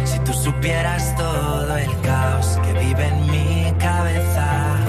Si 0.04 0.18
tú 0.18 0.34
supieras 0.34 1.16
todo 1.16 1.74
el 1.78 2.00
caos 2.02 2.58
que 2.62 2.72
vive 2.84 3.06
en 3.06 3.30
mi 3.30 3.72
cabeza, 3.78 4.87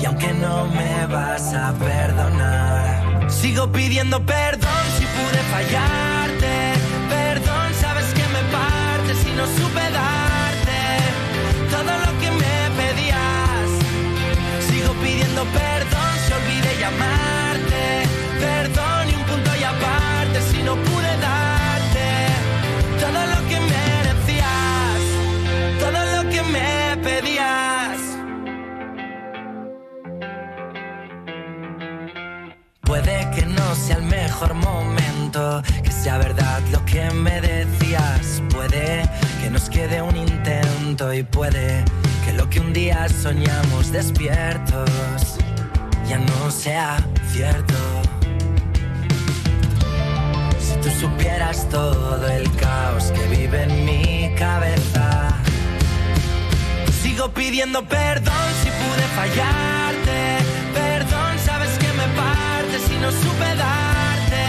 y 0.00 0.06
aunque 0.06 0.32
no 0.32 0.66
me 0.66 1.06
vas 1.06 1.52
a 1.52 1.72
perdonar, 1.74 3.30
sigo 3.30 3.70
pidiendo 3.70 4.24
perdón 4.24 4.84
si 4.98 5.04
pude 5.04 5.40
fallarte. 5.50 6.72
Perdón, 7.08 7.74
sabes 7.80 8.06
que 8.14 8.22
me 8.34 8.42
parte 8.50 9.14
si 9.22 9.30
no 9.32 9.44
supe 9.46 9.84
darte 9.90 10.80
todo 11.70 11.92
lo 12.04 12.18
que 12.20 12.30
me 12.30 12.56
pedías. 12.80 13.68
Sigo 14.68 14.92
pidiendo 15.02 15.44
perdón 15.44 16.10
si 16.26 16.32
olvidé 16.32 16.80
llamarte. 16.80 17.29
Puede 41.24 41.84
que 42.24 42.32
lo 42.32 42.48
que 42.48 42.60
un 42.60 42.72
día 42.72 43.08
soñamos 43.08 43.92
despiertos 43.92 44.90
ya 46.08 46.18
no 46.18 46.50
sea 46.50 46.96
cierto. 47.32 47.74
Si 50.58 50.76
tú 50.80 50.90
supieras 50.90 51.68
todo 51.68 52.26
el 52.28 52.50
caos 52.56 53.12
que 53.12 53.36
vive 53.36 53.64
en 53.64 53.84
mi 53.84 54.34
cabeza, 54.36 55.28
sigo 57.02 57.30
pidiendo 57.32 57.86
perdón 57.86 58.48
si 58.62 58.70
pude 58.70 59.04
fallarte. 59.14 60.38
Perdón, 60.74 61.38
sabes 61.44 61.70
que 61.78 61.88
me 61.92 62.06
parte 62.20 62.78
si 62.88 62.96
no 62.96 63.10
supe 63.10 63.54
darte 63.56 64.46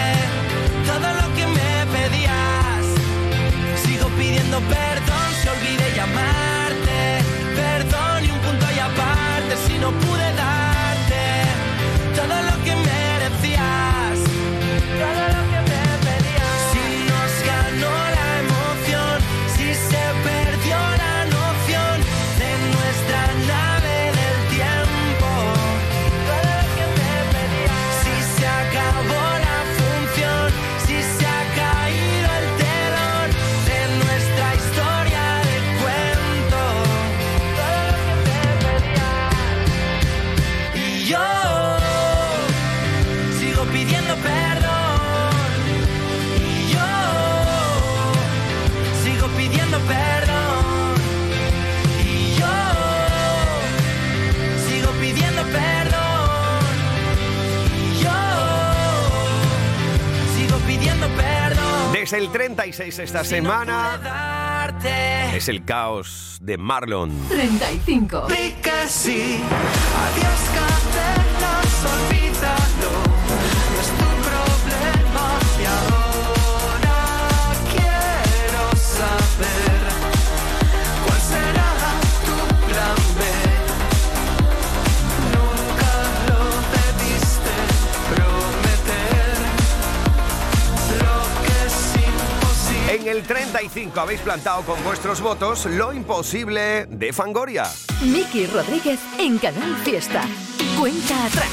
todo 0.85 1.07
lo 1.21 1.35
que 1.35 1.45
me 1.47 1.85
pedías. 1.95 2.85
Sigo 3.83 4.07
pidiendo 4.17 4.59
perdón 4.59 5.27
si 5.41 5.47
olvidé 5.49 5.95
llamarte. 5.95 6.50
No 9.91 9.99
pude 9.99 10.33
darte 10.35 10.60
Desde 62.11 62.25
el 62.25 62.31
36 62.33 62.99
esta 62.99 63.23
semana 63.23 64.67
es 65.33 65.47
el 65.47 65.63
caos 65.63 66.39
de 66.41 66.57
Marlon. 66.57 67.09
35. 67.29 68.27
Di 68.27 68.51
que 68.61 68.89
sí, 68.89 69.39
adiós 69.95 71.20
En 93.01 93.07
el 93.07 93.23
35 93.23 93.99
habéis 93.99 94.21
plantado 94.21 94.61
con 94.61 94.83
vuestros 94.83 95.21
votos 95.21 95.65
lo 95.65 95.91
imposible 95.91 96.85
de 96.85 97.11
Fangoria. 97.11 97.63
Miki 98.03 98.45
Rodríguez 98.45 98.99
en 99.17 99.39
Canal 99.39 99.75
Fiesta. 99.77 100.21
Cuenta 100.79 101.25
atrás. 101.25 101.49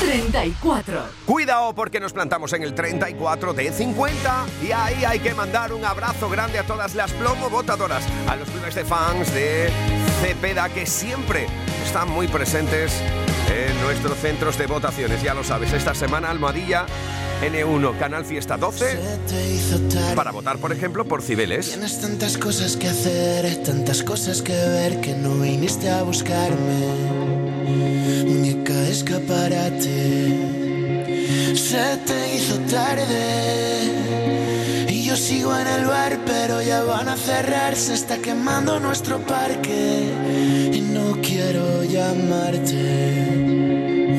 34. 0.00 1.00
Cuidado 1.26 1.72
porque 1.76 2.00
nos 2.00 2.12
plantamos 2.12 2.52
en 2.54 2.64
el 2.64 2.74
34 2.74 3.54
de 3.54 3.70
50 3.70 4.46
y 4.64 4.72
ahí 4.72 5.04
hay 5.04 5.20
que 5.20 5.32
mandar 5.32 5.72
un 5.72 5.84
abrazo 5.84 6.28
grande 6.28 6.58
a 6.58 6.66
todas 6.66 6.96
las 6.96 7.12
plomo 7.12 7.48
votadoras, 7.48 8.02
a 8.26 8.34
los 8.34 8.50
clubes 8.50 8.74
de 8.74 8.84
fans 8.84 9.32
de 9.32 9.70
Cepeda 10.22 10.68
que 10.70 10.86
siempre 10.86 11.46
están 11.84 12.10
muy 12.10 12.26
presentes 12.26 13.00
en 13.50 13.80
nuestros 13.82 14.18
centros 14.18 14.58
de 14.58 14.66
votaciones. 14.66 15.22
Ya 15.22 15.34
lo 15.34 15.44
sabes, 15.44 15.72
esta 15.72 15.94
semana 15.94 16.30
Almohadilla 16.30 16.86
N1 17.42 17.98
Canal 17.98 18.24
Fiesta 18.24 18.56
12 18.56 18.98
para 20.14 20.30
votar, 20.30 20.58
por 20.58 20.72
ejemplo, 20.72 21.04
por 21.04 21.22
Cibeles. 21.22 21.70
Tienes 21.70 22.00
tantas 22.00 22.38
cosas 22.38 22.76
que 22.76 22.88
hacer, 22.88 23.62
tantas 23.64 24.02
cosas 24.02 24.42
que 24.42 24.52
ver 24.52 25.00
que 25.00 25.14
no 25.14 25.34
viniste 25.40 25.90
a 25.90 26.02
buscarme. 26.02 26.86
Muñeca 28.24 28.88
escaparate, 28.88 30.36
se 31.56 31.96
te 32.06 32.36
hizo 32.36 32.58
tarde. 32.70 34.01
Y 35.12 35.14
yo 35.14 35.18
sigo 35.18 35.54
en 35.58 35.66
el 35.66 35.84
bar, 35.84 36.20
pero 36.24 36.62
ya 36.62 36.82
van 36.84 37.06
a 37.06 37.16
cerrar. 37.16 37.76
Se 37.76 37.92
está 37.92 38.16
quemando 38.16 38.80
nuestro 38.80 39.18
parque 39.18 40.10
y 40.72 40.80
no 40.80 41.18
quiero 41.20 41.84
llamarte. 41.84 43.26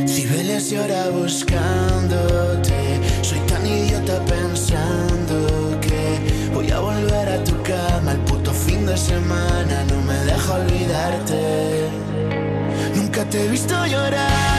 Cibeles 0.08 0.70
llora 0.70 1.10
buscándote. 1.10 3.02
Soy 3.24 3.40
tan 3.40 3.66
idiota 3.66 4.24
pensando 4.26 5.80
que 5.82 6.52
voy 6.54 6.70
a 6.70 6.80
volver 6.80 7.28
a 7.28 7.44
tu 7.44 7.60
cama 7.64 8.12
el 8.12 8.20
puto 8.20 8.54
fin 8.54 8.86
de 8.86 8.96
semana. 8.96 9.86
No 9.90 10.00
me 10.02 10.18
deja 10.26 10.54
olvidarte. 10.54 11.90
Nunca 12.96 13.26
te 13.32 13.46
he 13.46 13.48
visto 13.48 13.74
llorar, 13.88 14.53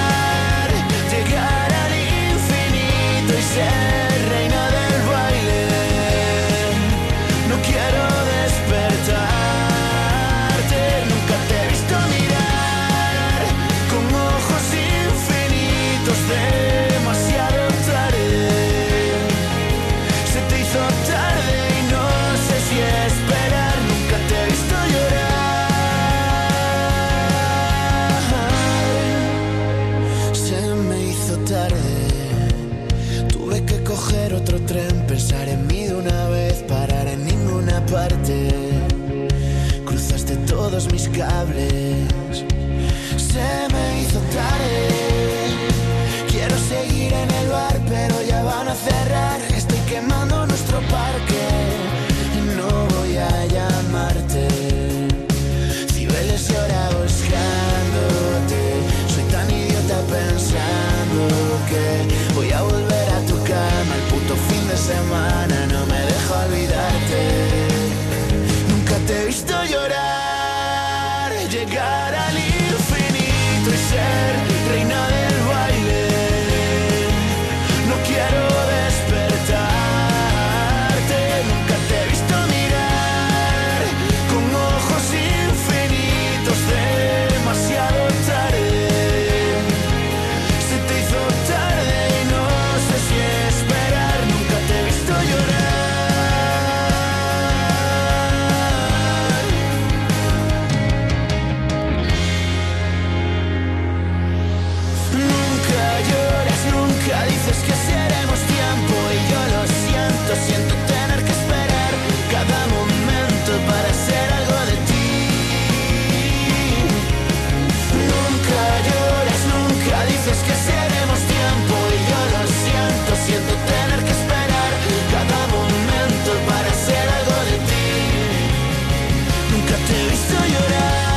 visto 130.14 130.34
llorar. 130.34 131.14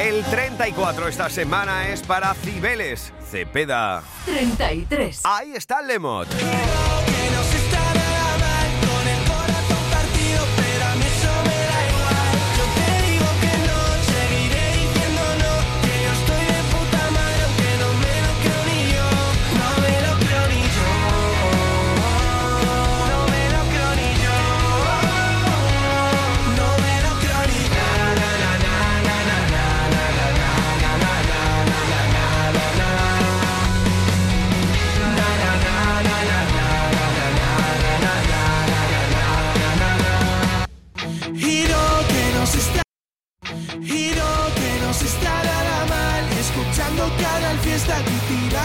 El 0.00 0.24
34 0.24 1.08
esta 1.08 1.28
semana 1.28 1.88
es 1.88 2.02
para 2.02 2.34
Cibeles, 2.34 3.12
Cepeda. 3.30 4.02
33. 4.24 5.20
Ahí 5.24 5.52
está 5.54 5.82
Lemot. 5.82 6.28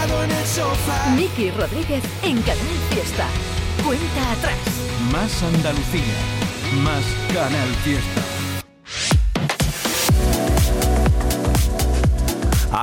Aquí 0.04 0.12
tirado 0.12 0.24
en 0.24 0.30
el 0.30 0.46
sofá 0.46 1.10
Miki 1.16 1.50
Rodríguez 1.50 2.04
en 2.22 2.40
Canal 2.42 2.58
Fiesta. 2.90 3.26
Cuenta 3.84 4.32
atrás. 4.32 4.58
Más 5.12 5.42
Andalucía, 5.42 6.14
más 6.82 7.04
Canal 7.32 7.68
Fiesta. 7.82 8.33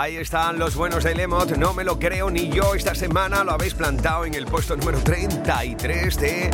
Ahí 0.02 0.18
están 0.18 0.58
los 0.58 0.74
buenos 0.74 1.04
de 1.04 1.14
Lemot, 1.14 1.58
no 1.58 1.76
me 1.76 1.84
lo 1.84 2.00
creo 2.00 2.32
ni 2.32 2.50
yo. 2.50 2.74
Esta 2.74 2.96
semana 2.96 3.44
lo 3.44 3.52
habéis 3.52 3.76
plantado 3.76 4.26
en 4.26 4.34
el 4.34 4.48
puesto 4.48 4.76
número 4.76 4.98
33 4.98 6.20
de 6.20 6.50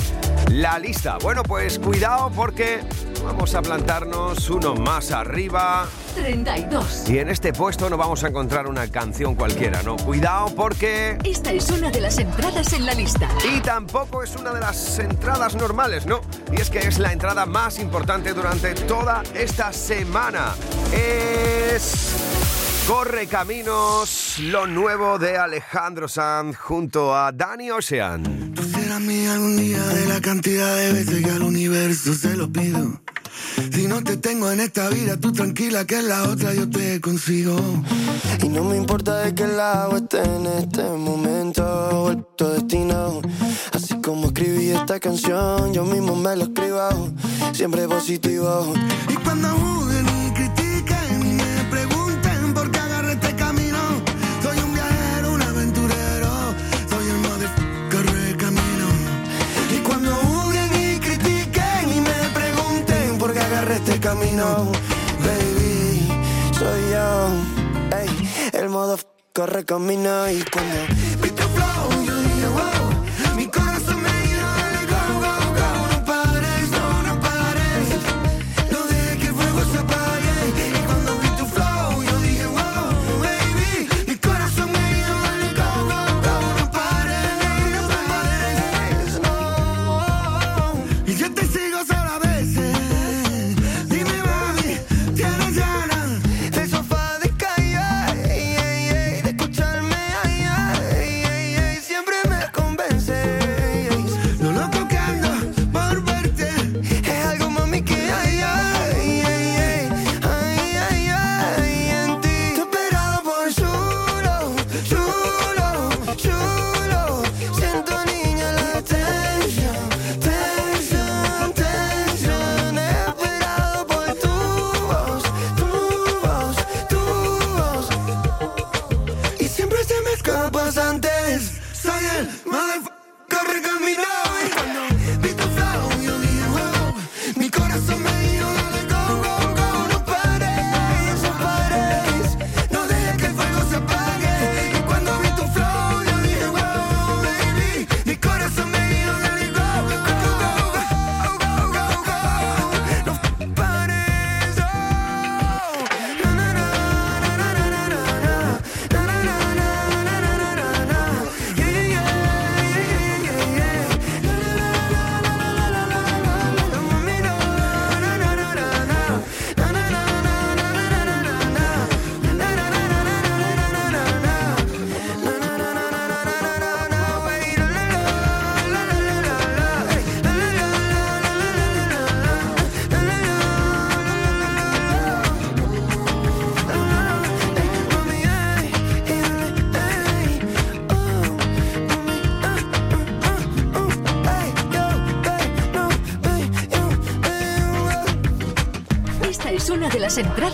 la 0.51 0.77
lista. 0.77 1.17
Bueno, 1.21 1.43
pues 1.43 1.79
cuidado 1.79 2.29
porque 2.35 2.81
vamos 3.23 3.55
a 3.55 3.61
plantarnos 3.61 4.49
uno 4.49 4.75
más 4.75 5.11
arriba. 5.11 5.87
32. 6.15 7.09
Y 7.09 7.19
en 7.19 7.29
este 7.29 7.53
puesto 7.53 7.89
no 7.89 7.95
vamos 7.95 8.21
a 8.25 8.27
encontrar 8.27 8.67
una 8.67 8.85
canción 8.89 9.33
cualquiera, 9.33 9.81
¿no? 9.81 9.95
Cuidado 9.95 10.53
porque... 10.53 11.17
Esta 11.23 11.53
es 11.53 11.69
una 11.69 11.89
de 11.89 12.01
las 12.01 12.17
entradas 12.17 12.73
en 12.73 12.85
la 12.85 12.95
lista. 12.95 13.29
Y 13.49 13.61
tampoco 13.61 14.23
es 14.23 14.35
una 14.35 14.51
de 14.51 14.59
las 14.59 14.99
entradas 14.99 15.55
normales, 15.55 16.05
¿no? 16.05 16.19
Y 16.51 16.59
es 16.59 16.69
que 16.69 16.79
es 16.79 16.99
la 16.99 17.13
entrada 17.13 17.45
más 17.45 17.79
importante 17.79 18.33
durante 18.33 18.73
toda 18.73 19.23
esta 19.33 19.71
semana. 19.71 20.53
Es... 20.91 22.46
Corre 22.87 23.27
Caminos, 23.27 24.37
lo 24.39 24.65
nuevo 24.65 25.19
de 25.19 25.37
Alejandro 25.37 26.07
Sanz 26.07 26.55
junto 26.55 27.13
a 27.13 27.33
Dani 27.33 27.69
Ocean. 27.69 28.53
Será 28.71 28.97
mía 28.99 29.33
algún 29.33 29.57
día 29.57 29.83
de 29.87 30.05
la 30.05 30.21
cantidad 30.21 30.73
de 30.73 30.93
veces 30.93 31.21
que 31.21 31.29
al 31.29 31.43
universo 31.43 32.13
se 32.13 32.37
lo 32.37 32.49
pido. 32.49 33.01
Si 33.73 33.87
no 33.87 34.01
te 34.03 34.15
tengo 34.15 34.49
en 34.51 34.61
esta 34.61 34.87
vida, 34.87 35.17
tú 35.17 35.33
tranquila 35.33 35.85
que 35.85 35.97
en 35.99 36.07
la 36.07 36.23
otra 36.23 36.53
yo 36.53 36.69
te 36.69 37.01
consigo. 37.01 37.57
Y 38.41 38.47
no 38.47 38.63
me 38.63 38.77
importa 38.77 39.17
de 39.17 39.35
qué 39.35 39.47
lado 39.47 39.97
esté 39.97 40.23
en 40.23 40.45
este 40.45 40.83
momento, 40.83 42.03
vuelto 42.03 42.53
destino. 42.53 43.21
Así 43.73 43.99
como 44.01 44.27
escribí 44.27 44.69
esta 44.69 44.97
canción, 44.99 45.73
yo 45.73 45.83
mismo 45.83 46.15
me 46.15 46.37
lo 46.37 46.45
escribo, 46.45 47.11
siempre 47.51 47.85
positivo. 47.85 48.73
Y 49.09 49.15
cuando 49.15 49.49
juzguen 49.49 50.26
camino, 64.07 64.71
baby, 65.19 66.07
soy 66.57 66.81
yo, 66.91 67.27
ey, 67.97 68.09
el 68.53 68.69
modo 68.69 68.97
corre 69.33 69.65
camino 69.65 70.31
y 70.31 70.45
cuando 70.49 70.75
vi 71.21 71.29
tu 71.31 71.43
flow, 71.43 72.05
yo 72.05 72.15
dije 72.15 72.47
wow, 72.47 72.86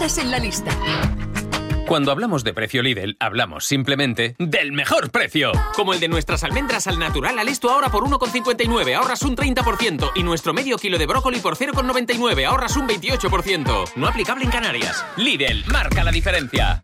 en 0.03 0.31
la 0.31 0.37
lista. 0.37 0.69
Cuando 1.87 2.11
hablamos 2.11 2.43
de 2.43 2.53
precio 2.53 2.83
Lidl, 2.83 3.15
hablamos 3.21 3.63
simplemente 3.65 4.35
del 4.37 4.73
mejor 4.73 5.11
precio. 5.11 5.53
Como 5.77 5.93
el 5.93 6.01
de 6.01 6.09
nuestras 6.09 6.43
almendras 6.43 6.87
al 6.87 6.99
natural 6.99 7.39
al 7.39 7.47
esto 7.47 7.69
ahora 7.69 7.87
por 7.89 8.03
1,59, 8.03 8.95
ahorras 8.95 9.21
un 9.21 9.37
30%. 9.37 10.11
Y 10.15 10.23
nuestro 10.23 10.53
medio 10.53 10.77
kilo 10.77 10.97
de 10.97 11.05
brócoli 11.05 11.39
por 11.39 11.55
0,99, 11.55 12.45
ahorras 12.45 12.75
un 12.75 12.85
28%. 12.85 13.93
No 13.95 14.07
aplicable 14.07 14.43
en 14.43 14.51
Canarias. 14.51 15.05
Lidl, 15.15 15.63
marca 15.67 16.03
la 16.03 16.11
diferencia. 16.11 16.83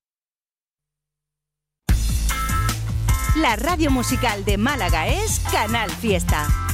La 3.36 3.58
radio 3.58 3.92
musical 3.92 4.46
de 4.46 4.58
Málaga 4.58 5.10
es 5.10 5.42
Canal 5.52 5.90
Fiesta. 5.92 6.69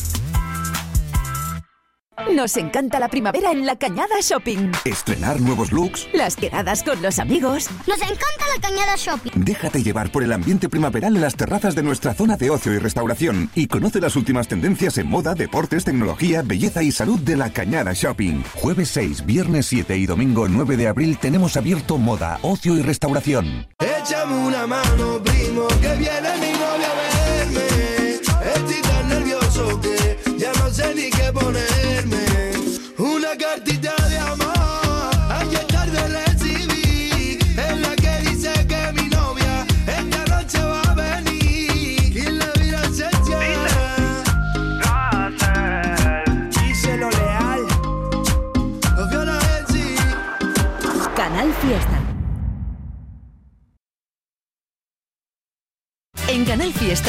Nos 2.33 2.57
encanta 2.57 2.99
la 2.99 3.07
primavera 3.07 3.51
en 3.51 3.65
la 3.65 3.75
Cañada 3.75 4.15
Shopping. 4.19 4.71
Estrenar 4.83 5.39
nuevos 5.39 5.71
looks. 5.71 6.07
Las 6.11 6.35
quedadas 6.35 6.81
con 6.81 7.01
los 7.01 7.19
amigos. 7.19 7.69
Nos 7.87 8.01
encanta 8.01 8.45
la 8.53 8.61
Cañada 8.61 8.95
Shopping. 8.97 9.31
Déjate 9.35 9.83
llevar 9.83 10.11
por 10.11 10.23
el 10.23 10.33
ambiente 10.33 10.67
primaveral 10.67 11.15
en 11.15 11.21
las 11.21 11.35
terrazas 11.35 11.75
de 11.75 11.83
nuestra 11.83 12.13
zona 12.15 12.35
de 12.35 12.49
ocio 12.49 12.73
y 12.73 12.79
restauración 12.79 13.51
y 13.53 13.67
conoce 13.67 14.01
las 14.01 14.15
últimas 14.15 14.47
tendencias 14.47 14.97
en 14.97 15.07
moda, 15.07 15.35
deportes, 15.35 15.85
tecnología, 15.85 16.41
belleza 16.41 16.81
y 16.81 16.91
salud 16.91 17.19
de 17.19 17.37
la 17.37 17.51
Cañada 17.51 17.93
Shopping. 17.93 18.43
Jueves 18.55 18.89
6, 18.89 19.25
viernes 19.25 19.67
7 19.67 19.95
y 19.95 20.05
domingo 20.07 20.47
9 20.47 20.77
de 20.77 20.87
abril 20.87 21.17
tenemos 21.19 21.55
abierto 21.57 21.97
moda, 21.97 22.39
ocio 22.41 22.75
y 22.75 22.81
restauración. 22.81 23.67
Échame 23.79 24.35
una 24.35 24.65
mano, 24.65 25.21
primo, 25.23 25.67
que 25.67 25.95
viene 25.95 26.37
mi 26.39 26.51
novia 26.53 27.14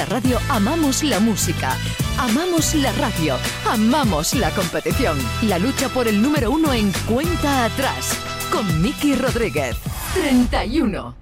Radio 0.09 0.39
amamos 0.49 1.03
la 1.03 1.19
música, 1.19 1.77
amamos 2.17 2.75
la 2.77 2.93
radio, 2.93 3.37
amamos 3.69 4.35
la 4.35 4.51
competición. 4.51 5.19
La 5.43 5.59
lucha 5.59 5.89
por 5.89 6.07
el 6.07 6.23
número 6.23 6.53
uno 6.53 6.73
en 6.73 6.93
cuenta 7.09 7.65
atrás 7.65 8.17
con 8.53 8.81
Miki 8.81 9.17
Rodríguez. 9.17 9.77
31. 10.15 11.15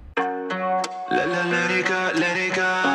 La 1.09 1.25
la 1.25 1.43
lérica, 1.45 2.11
lérica. 2.13 2.94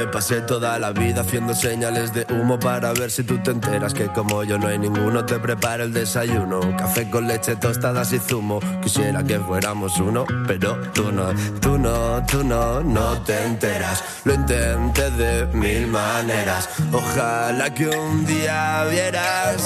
Me 0.00 0.06
pasé 0.06 0.40
toda 0.40 0.78
la 0.78 0.92
vida 0.92 1.20
haciendo 1.20 1.54
señales 1.54 2.14
de 2.14 2.26
humo 2.30 2.58
para 2.58 2.90
ver 2.94 3.10
si 3.10 3.22
tú 3.22 3.36
te 3.42 3.50
enteras 3.50 3.92
que 3.92 4.06
como 4.06 4.42
yo 4.44 4.56
no 4.56 4.66
hay 4.66 4.78
ninguno 4.78 5.26
te 5.26 5.38
prepara 5.38 5.84
el 5.84 5.92
desayuno. 5.92 6.74
Café 6.78 7.10
con 7.10 7.28
leche, 7.28 7.54
tostadas 7.56 8.10
y 8.14 8.18
zumo. 8.18 8.60
Quisiera 8.82 9.22
que 9.22 9.38
fuéramos 9.38 10.00
uno, 10.00 10.24
pero 10.46 10.80
tú 10.94 11.12
no, 11.12 11.34
tú 11.60 11.76
no, 11.76 12.24
tú 12.24 12.42
no, 12.42 12.80
no 12.82 13.20
te 13.24 13.44
enteras. 13.44 14.02
Lo 14.24 14.32
intenté 14.32 15.10
de 15.10 15.44
mil 15.52 15.86
maneras. 15.88 16.70
Ojalá 16.90 17.68
que 17.74 17.86
un 17.88 18.24
día 18.24 18.84
vieras. 18.84 19.60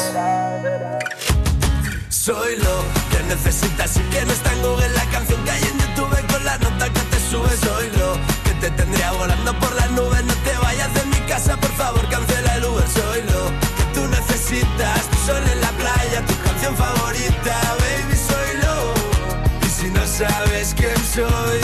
Soy 2.08 2.56
lo 2.56 2.82
que 3.12 3.22
necesitas 3.28 3.96
y 3.98 4.00
que 4.00 4.24
no 4.24 4.32
está 4.32 4.52
en 4.52 4.62
Google 4.62 4.88
la 4.96 5.04
canción 5.12 5.44
que 5.44 5.50
hay 5.52 5.62
en 5.62 5.78
YouTube 5.78 6.26
con 6.26 6.44
la 6.44 6.58
nota 6.58 6.86
que 6.86 7.00
te 7.00 7.20
sube. 7.20 7.56
Soy 7.56 7.86
lo 7.96 8.33
te 8.64 8.70
tendría 8.82 9.12
volando 9.12 9.58
por 9.60 9.74
las 9.74 9.90
nubes. 9.90 10.24
No 10.24 10.34
te 10.46 10.56
vayas 10.62 10.94
de 10.94 11.04
mi 11.04 11.20
casa, 11.28 11.56
por 11.56 11.70
favor, 11.72 12.08
cancela 12.08 12.56
el 12.56 12.64
Uber. 12.64 12.84
Soy 12.88 13.20
lo 13.22 13.42
que 13.76 13.84
tú 13.94 14.06
necesitas. 14.08 15.02
Tu 15.10 15.18
sol 15.26 15.42
en 15.52 15.60
la 15.60 15.70
playa, 15.72 16.24
tu 16.26 16.34
canción 16.42 16.74
favorita, 16.76 17.54
baby. 17.82 18.16
Soy 18.30 18.50
lo. 18.64 19.66
Y 19.66 19.70
si 19.70 19.86
no 19.90 20.06
sabes 20.06 20.74
quién 20.76 20.96
soy. 21.14 21.60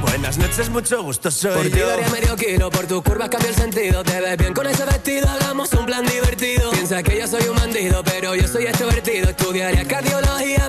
Buenas 0.00 0.36
noches, 0.36 0.68
mucho 0.68 1.02
gusto, 1.04 1.30
soy 1.30 1.54
Por 1.54 1.70
ti 1.70 1.78
yo. 1.78 1.86
daría 1.86 2.08
medio 2.08 2.34
kilo, 2.36 2.70
por 2.70 2.86
tu 2.86 3.02
curva 3.02 3.30
cambia 3.30 3.50
el 3.50 3.54
sentido. 3.56 4.02
Te 4.02 4.20
ves 4.20 4.36
bien 4.36 4.52
con 4.52 4.66
ese 4.66 4.84
vestido, 4.84 5.28
hagamos 5.28 5.72
un 5.74 5.86
plan 5.86 6.04
divertido. 6.04 6.70
Piensa 6.72 7.02
que 7.04 7.18
yo 7.18 7.28
soy 7.28 7.46
un 7.48 7.56
bandido, 7.56 8.02
pero 8.02 8.34
yo 8.34 8.48
soy 8.48 8.64
extrovertido. 8.64 9.30
Estudiaría 9.30 9.84
cardiología 9.86 10.68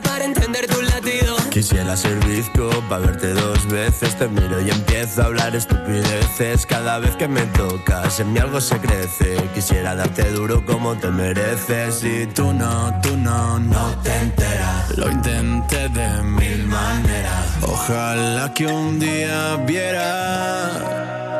Quisiera 1.63 1.95
ser 1.95 2.19
bizco 2.25 2.69
para 2.89 3.05
verte 3.05 3.31
dos 3.33 3.65
veces. 3.69 4.17
Te 4.17 4.27
miro 4.27 4.59
y 4.59 4.69
empiezo 4.69 5.21
a 5.21 5.25
hablar 5.27 5.55
estupideces. 5.55 6.65
Cada 6.65 6.99
vez 6.99 7.15
que 7.15 7.29
me 7.29 7.43
tocas, 7.57 8.19
en 8.19 8.33
mí 8.33 8.39
algo 8.39 8.59
se 8.59 8.77
crece. 8.79 9.37
Quisiera 9.53 9.95
darte 9.95 10.29
duro 10.31 10.65
como 10.65 10.93
te 10.97 11.07
mereces. 11.07 12.03
Y 12.03 12.25
tú 12.27 12.51
no, 12.51 12.99
tú 13.01 13.15
no, 13.15 13.59
no 13.59 13.97
te 14.03 14.13
enteras. 14.13 14.97
Lo 14.97 15.09
intenté 15.09 15.87
de 15.87 16.23
mil 16.23 16.67
maneras. 16.67 17.45
Ojalá 17.61 18.53
que 18.53 18.67
un 18.67 18.99
día 18.99 19.55
viera. 19.65 21.39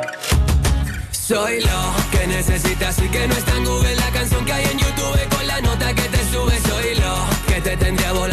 Soy 1.11 1.59
lo 1.59 1.93
que 2.11 2.27
necesitas 2.27 2.97
y 2.99 3.09
que 3.09 3.27
no 3.27 3.33
está 3.33 3.57
en 3.57 3.65
Google 3.65 3.95
la 3.97 4.09
canción 4.11 4.45
que 4.45 4.53
hay 4.53 4.63
en 4.71 4.79
YouTube 4.79 5.35
con 5.35 5.47
la 5.47 5.59
nota 5.59 5.93
que 5.93 6.03
te 6.03 6.31
sube. 6.31 6.57
Soy 6.61 6.95
lo 6.95 7.25
que 7.45 7.59
te 7.59 7.75
tendría 7.75 8.13
volando 8.13 8.32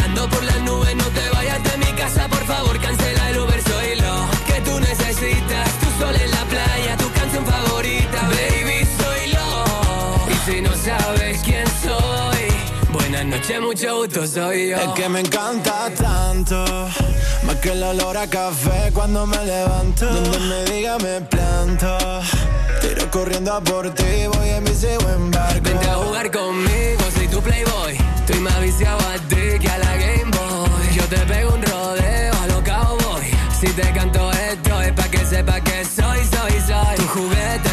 noches, 13.59 13.61
mucho 13.61 13.97
gusto, 13.97 14.27
soy 14.27 14.69
yo. 14.69 14.77
Es 14.77 14.87
que 14.89 15.09
me 15.09 15.19
encanta 15.19 15.89
tanto, 15.95 16.63
más 17.43 17.55
que 17.61 17.71
el 17.71 17.83
olor 17.83 18.17
a 18.17 18.27
café 18.27 18.91
cuando 18.93 19.25
me 19.25 19.43
levanto. 19.45 20.05
Donde 20.05 20.39
me 20.39 20.63
diga 20.65 20.97
me 20.99 21.21
planto, 21.21 21.97
tiro 22.81 23.09
corriendo 23.11 23.53
a 23.53 23.61
por 23.61 23.93
ti, 23.93 24.27
voy 24.33 24.49
en 24.49 24.63
mi 24.63 24.71
buen 25.03 25.31
barco. 25.31 25.61
Vente 25.63 25.89
a 25.89 25.95
jugar 25.95 26.31
conmigo, 26.31 27.03
soy 27.15 27.27
tu 27.27 27.41
playboy. 27.41 27.97
Estoy 28.19 28.39
más 28.39 28.61
viciado 28.61 28.99
a 29.09 29.17
ti 29.27 29.59
que 29.59 29.69
a 29.69 29.77
la 29.77 29.95
Game 29.97 30.31
Boy. 30.31 30.95
Yo 30.95 31.03
te 31.05 31.17
pego 31.17 31.53
un 31.53 31.61
rodeo 31.61 32.33
a 32.33 32.47
lo 32.47 32.63
cowboy. 32.63 33.25
Si 33.59 33.67
te 33.67 33.91
canto 33.93 34.31
esto 34.31 34.81
es 34.81 34.91
pa' 34.93 35.09
que 35.09 35.25
sepa 35.25 35.59
que 35.61 35.83
soy, 35.83 36.19
soy, 36.31 36.51
soy 36.67 36.95
tu 36.95 37.07
juguete 37.07 37.70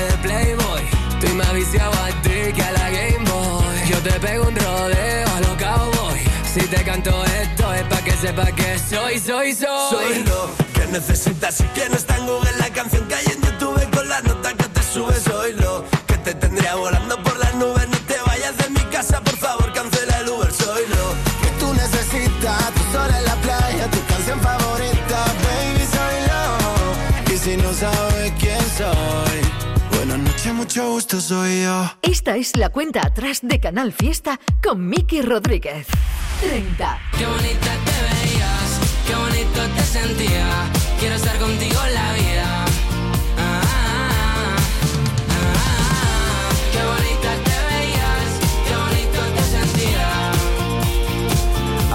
sepa 8.21 8.47
que 8.53 8.79
soy, 8.79 9.19
soy, 9.19 9.55
soy. 9.55 9.91
Soy 9.91 10.25
lo 10.25 10.51
que 10.75 10.87
necesitas 10.91 11.61
y 11.61 11.65
que 11.69 11.89
no 11.89 11.97
está 11.97 12.18
gusto, 31.09 31.21
soy 31.21 31.63
yo. 31.63 31.91
Esta 32.03 32.37
es 32.37 32.57
la 32.57 32.69
cuenta 32.69 33.01
atrás 33.01 33.41
de 33.43 33.59
Canal 33.61 33.93
Fiesta 33.93 34.39
con 34.63 34.89
Miki 34.89 35.23
Rodríguez. 35.23 35.87
30. 36.41 36.99
Qué 37.17 37.27
bonita 37.27 37.71
te 37.87 38.03
veías, 38.03 38.81
qué 39.07 39.15
bonito 39.15 39.61
te 39.75 39.83
sentía. 39.83 40.47
Quiero 40.99 41.15
estar 41.15 41.39
contigo 41.39 41.81
en 41.87 41.95
la 41.95 42.13
vida. 42.13 42.65
Ah, 43.39 43.63
ah, 43.69 44.57
ah, 45.31 46.49
qué 46.73 46.83
bonita 46.85 47.31
te 47.45 47.57
veías, 47.75 48.41
qué 48.67 48.75
bonito 48.77 49.21
te 49.35 49.43
sentía. 49.43 50.09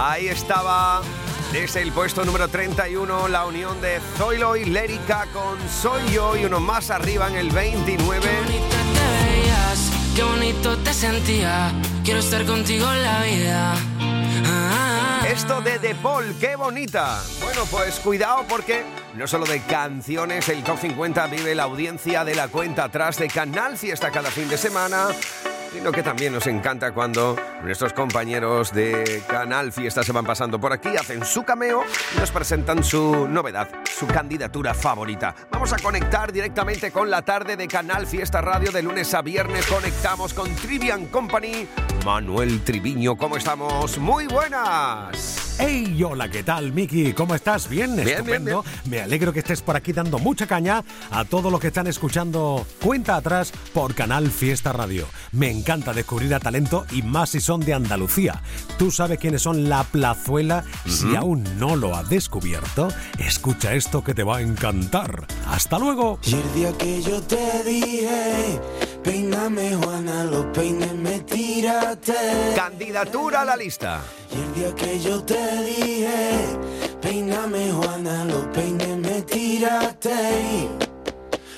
Ahí 0.09 0.27
estaba 0.27 1.01
desde 1.51 1.83
el 1.83 1.91
puesto 1.91 2.25
número 2.25 2.47
31 2.47 3.27
la 3.27 3.45
unión 3.45 3.79
de 3.79 3.99
Zoilo 4.17 4.55
y 4.55 4.65
Lérica 4.65 5.27
con 5.31 5.59
Soy 5.69 6.01
Yo 6.11 6.35
y 6.35 6.45
uno 6.45 6.59
más 6.59 6.89
arriba 6.89 7.27
en 7.27 7.35
el 7.35 7.51
29. 7.51 9.02
Qué 10.15 10.23
bonito 10.23 10.77
te 10.77 10.93
sentía. 10.93 11.71
Quiero 12.03 12.19
estar 12.19 12.45
contigo 12.45 12.85
en 12.91 13.03
la 13.03 13.23
vida. 13.23 13.73
Ah, 14.45 15.21
Esto 15.27 15.61
de 15.61 15.79
De 15.79 15.95
Paul, 15.95 16.35
qué 16.39 16.55
bonita. 16.55 17.21
Bueno, 17.41 17.63
pues 17.71 17.99
cuidado 17.99 18.45
porque 18.47 18.83
no 19.15 19.25
solo 19.27 19.45
de 19.45 19.61
canciones, 19.61 20.47
el 20.49 20.63
Top 20.63 20.77
50 20.79 21.27
vive 21.27 21.55
la 21.55 21.63
audiencia 21.63 22.23
de 22.23 22.35
la 22.35 22.47
cuenta 22.47 22.85
atrás 22.85 23.17
de 23.17 23.27
Canal 23.27 23.77
Fiesta 23.77 24.11
cada 24.11 24.29
fin 24.29 24.47
de 24.47 24.57
semana. 24.57 25.07
sino 25.73 25.91
que 25.91 26.03
también 26.03 26.31
nos 26.33 26.45
encanta 26.45 26.91
cuando 26.91 27.35
nuestros 27.63 27.93
compañeros 27.93 28.71
de 28.73 29.23
Canal 29.27 29.71
Fiesta 29.71 30.03
se 30.03 30.11
van 30.11 30.23
pasando 30.23 30.59
por 30.59 30.71
aquí, 30.71 30.89
hacen 30.95 31.25
su 31.25 31.41
cameo 31.43 31.83
y 32.15 32.19
nos 32.19 32.29
presentan 32.29 32.83
su 32.83 33.27
novedad, 33.27 33.67
candidatura 34.07 34.73
favorita. 34.73 35.35
Vamos 35.51 35.73
a 35.73 35.77
conectar 35.77 36.31
directamente 36.31 36.91
con 36.91 37.09
la 37.09 37.21
tarde 37.21 37.57
de 37.57 37.67
Canal 37.67 38.07
Fiesta 38.07 38.41
Radio 38.41 38.71
de 38.71 38.81
lunes 38.81 39.13
a 39.13 39.21
viernes. 39.21 39.65
Conectamos 39.67 40.33
con 40.33 40.53
Trivian 40.55 41.07
Company. 41.07 41.67
Manuel 42.05 42.61
Triviño, 42.63 43.15
¿cómo 43.15 43.37
estamos? 43.37 43.97
Muy 43.97 44.27
buenas. 44.27 45.52
¡Hey! 45.59 46.03
Hola, 46.03 46.29
¿qué 46.29 46.43
tal, 46.43 46.73
Miki? 46.73 47.13
¿Cómo 47.13 47.35
estás? 47.35 47.69
Bien, 47.69 47.95
Bien, 47.95 48.07
estupendo. 48.07 48.65
Me 48.85 49.01
alegro 49.01 49.31
que 49.31 49.39
estés 49.39 49.61
por 49.61 49.75
aquí 49.75 49.93
dando 49.93 50.19
mucha 50.19 50.47
caña 50.47 50.83
a 51.11 51.25
todos 51.25 51.51
los 51.51 51.61
que 51.61 51.67
están 51.67 51.87
escuchando 51.87 52.65
Cuenta 52.81 53.15
Atrás 53.15 53.53
por 53.73 53.93
Canal 53.93 54.31
Fiesta 54.31 54.73
Radio. 54.73 55.07
Me 55.31 55.51
encanta 55.51 55.93
descubrir 55.93 56.33
a 56.33 56.39
talento 56.39 56.85
y 56.91 57.03
más 57.03 57.29
si 57.31 57.39
son 57.39 57.61
de 57.61 57.73
Andalucía. 57.73 58.41
¿Tú 58.77 58.91
sabes 58.91 59.19
quiénes 59.19 59.43
son 59.43 59.69
La 59.69 59.83
Plazuela? 59.83 60.63
Si 60.87 61.15
aún 61.15 61.43
no 61.57 61.75
lo 61.75 61.95
has 61.95 62.09
descubierto, 62.09 62.89
escucha 63.19 63.73
esto 63.73 64.03
que 64.03 64.13
te 64.13 64.23
va 64.23 64.37
a 64.37 64.41
encantar. 64.41 65.25
¡Hasta 65.47 65.79
luego! 65.79 66.19
Y 66.23 66.33
el 66.33 66.53
día 66.53 66.77
que 66.77 67.01
yo 67.01 67.21
te 67.21 67.63
dije, 67.63 68.59
peíname 69.03 69.75
Juana, 69.75 70.23
los 70.25 70.45
peines 70.47 70.93
me. 70.93 71.13
Candidatura 72.55 73.41
a 73.41 73.45
la 73.45 73.55
lista. 73.55 74.01
Y 74.31 74.41
el 74.41 74.53
día 74.53 74.75
que 74.75 74.99
yo 74.99 75.23
te 75.23 75.42
dije, 75.63 76.57
peíname 77.01 77.71
Juana, 77.71 78.25
los 78.25 78.45
peines 78.47 78.97
me 78.97 79.21
tiraste. 79.21 80.69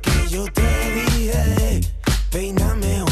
Que 0.02 0.30
yo 0.30 0.44
te 0.52 0.62
dije, 0.94 1.80
peíname 2.32 3.07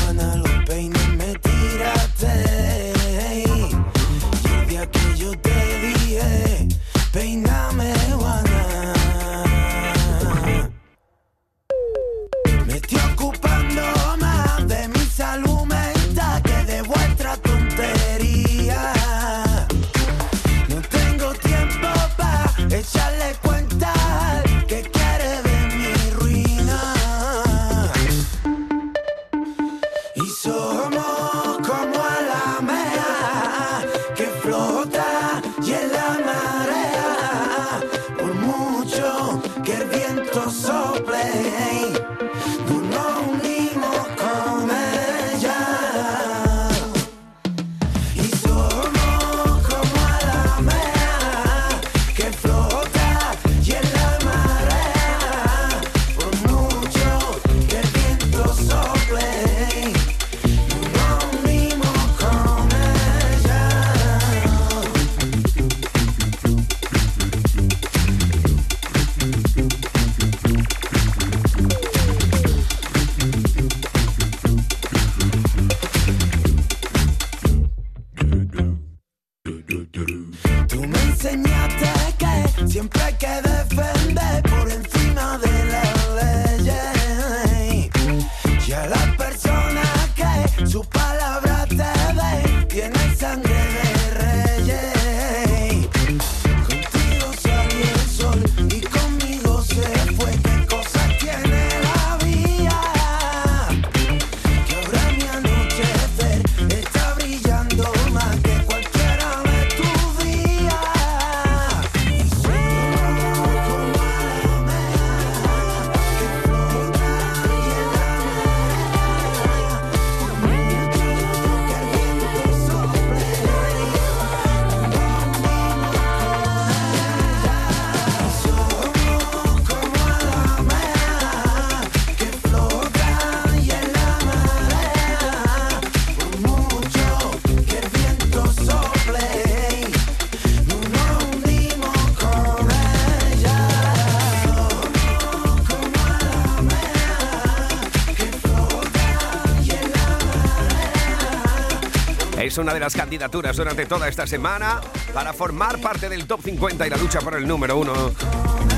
Una 152.57 152.73
de 152.73 152.79
las 152.79 152.95
candidaturas 152.95 153.57
durante 153.57 153.85
toda 153.85 154.07
esta 154.07 154.25
semana 154.25 154.79
para 155.13 155.33
formar 155.33 155.79
parte 155.81 156.07
del 156.07 156.25
top 156.25 156.41
50 156.41 156.87
y 156.87 156.89
la 156.89 156.95
lucha 156.95 157.19
por 157.19 157.35
el 157.35 157.45
número 157.45 157.77
uno 157.77 157.93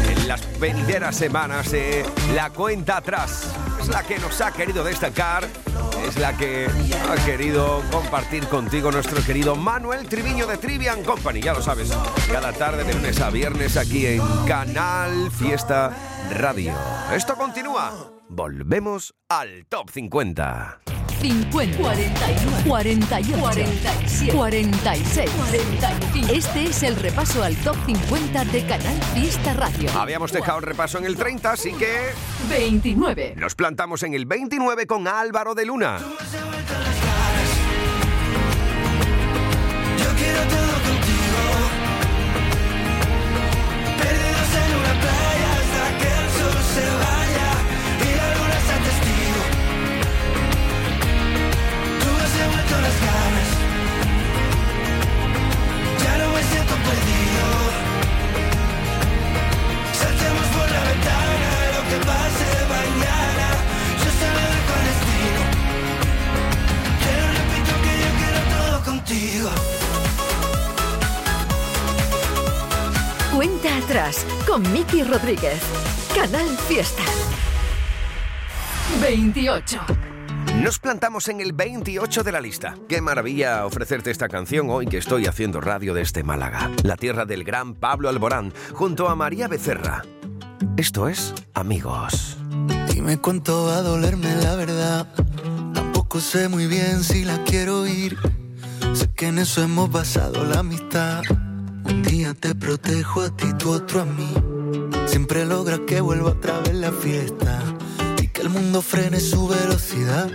en 0.09 0.27
las 0.27 0.59
venideras 0.59 1.15
semanas. 1.15 1.71
eh, 1.73 2.03
la 2.33 2.49
cuenta 2.49 2.97
atrás 2.97 3.43
es 3.79 3.87
la 3.87 4.01
que 4.01 4.17
nos 4.17 4.41
ha 4.41 4.51
querido 4.51 4.83
destacar, 4.83 5.47
es 6.07 6.17
la 6.17 6.35
que 6.35 6.67
ha 7.07 7.25
querido 7.25 7.83
compartir 7.91 8.47
contigo 8.47 8.91
nuestro 8.91 9.23
querido 9.23 9.55
Manuel 9.55 10.07
Triviño 10.07 10.47
de 10.47 10.57
Trivian 10.57 11.03
Company. 11.03 11.41
Ya 11.41 11.53
lo 11.53 11.61
sabes, 11.61 11.91
cada 12.31 12.53
tarde 12.53 12.83
de 12.83 12.95
lunes 12.95 13.21
a 13.21 13.29
viernes 13.29 13.77
aquí 13.77 14.07
en 14.07 14.21
Canal 14.47 15.29
Fiesta 15.29 15.95
Radio. 16.31 16.73
Esto 17.13 17.35
continúa. 17.35 17.93
Volvemos 18.27 19.13
al 19.29 19.67
top 19.67 19.91
50. 19.91 20.96
50, 21.19 21.77
41, 21.77 22.57
48, 22.67 23.39
47, 23.39 24.33
46, 24.33 25.29
45. 25.31 26.33
Este 26.33 26.63
es 26.65 26.83
el 26.83 26.95
repaso 26.95 27.43
al 27.43 27.55
top 27.57 27.75
50 27.85 28.45
de 28.45 28.65
Canal 28.65 29.01
Fiesta 29.13 29.53
Radio. 29.53 29.89
Habíamos 29.95 30.31
dejado 30.31 30.59
el 30.59 30.63
repaso 30.63 30.97
en 30.97 31.05
el 31.05 31.15
30, 31.15 31.51
así 31.51 31.73
que 31.73 32.11
29. 32.49 33.33
nos 33.37 33.55
plantamos 33.55 34.03
en 34.03 34.13
el 34.13 34.25
29 34.25 34.85
con 34.87 35.07
Álvaro 35.07 35.55
de 35.55 35.65
Luna. 35.65 35.97
Yo 39.97 40.15
quiero 40.15 40.66
atrás 73.39 74.25
con 74.47 74.63
Miki 74.73 75.03
Rodríguez. 75.03 75.61
Canal 76.15 76.47
Fiesta. 76.67 77.03
28. 78.99 79.79
Nos 80.63 80.79
plantamos 80.79 81.27
en 81.27 81.39
el 81.41 81.53
28 81.53 82.23
de 82.23 82.31
la 82.31 82.41
lista. 82.41 82.75
Qué 82.89 82.99
maravilla 82.99 83.67
ofrecerte 83.67 84.09
esta 84.09 84.27
canción 84.27 84.71
hoy 84.71 84.87
que 84.87 84.97
estoy 84.97 85.27
haciendo 85.27 85.61
radio 85.61 85.93
desde 85.93 86.23
Málaga, 86.23 86.71
la 86.83 86.95
tierra 86.95 87.25
del 87.25 87.43
gran 87.43 87.75
Pablo 87.75 88.09
Alborán, 88.09 88.53
junto 88.73 89.07
a 89.07 89.15
María 89.15 89.47
Becerra. 89.47 90.03
Esto 90.75 91.07
es 91.07 91.35
Amigos. 91.53 92.37
Dime 92.91 93.19
cuánto 93.19 93.65
va 93.65 93.77
a 93.77 93.81
dolerme 93.83 94.35
la 94.37 94.55
verdad. 94.55 95.07
Tampoco 95.75 96.19
sé 96.21 96.49
muy 96.49 96.65
bien 96.65 97.03
si 97.03 97.23
la 97.23 97.43
quiero 97.43 97.81
oír. 97.81 98.17
Sé 98.93 99.11
que 99.11 99.27
en 99.27 99.37
eso 99.37 99.61
hemos 99.61 99.91
basado 99.91 100.43
la 100.43 100.59
amistad. 100.59 101.21
Un 101.87 102.03
día 102.03 102.33
te 102.33 102.53
protejo 102.53 103.21
a 103.21 103.29
ti, 103.29 103.47
tú 103.57 103.71
otro 103.71 104.01
a 104.01 104.05
mí. 104.05 104.33
Siempre 105.05 105.45
logras 105.45 105.79
que 105.87 106.01
vuelva 106.01 106.31
otra 106.31 106.59
vez 106.59 106.75
la 106.75 106.91
fiesta. 106.91 107.63
Y 108.21 108.27
que 108.27 108.41
el 108.41 108.49
mundo 108.49 108.81
frene 108.81 109.19
su 109.19 109.47
velocidad. 109.47 110.29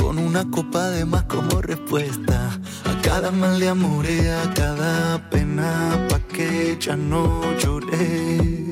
Con 0.00 0.18
una 0.18 0.48
copa 0.50 0.90
de 0.90 1.04
más 1.04 1.24
como 1.24 1.60
respuesta. 1.60 2.60
A 2.84 3.02
cada 3.02 3.30
mal 3.30 3.58
de 3.58 3.68
amor 3.68 4.06
y 4.08 4.20
a 4.28 4.54
cada 4.54 5.30
pena. 5.30 6.06
Pa' 6.08 6.20
que 6.20 6.76
ya 6.80 6.96
no 6.96 7.42
lloré. 7.58 8.62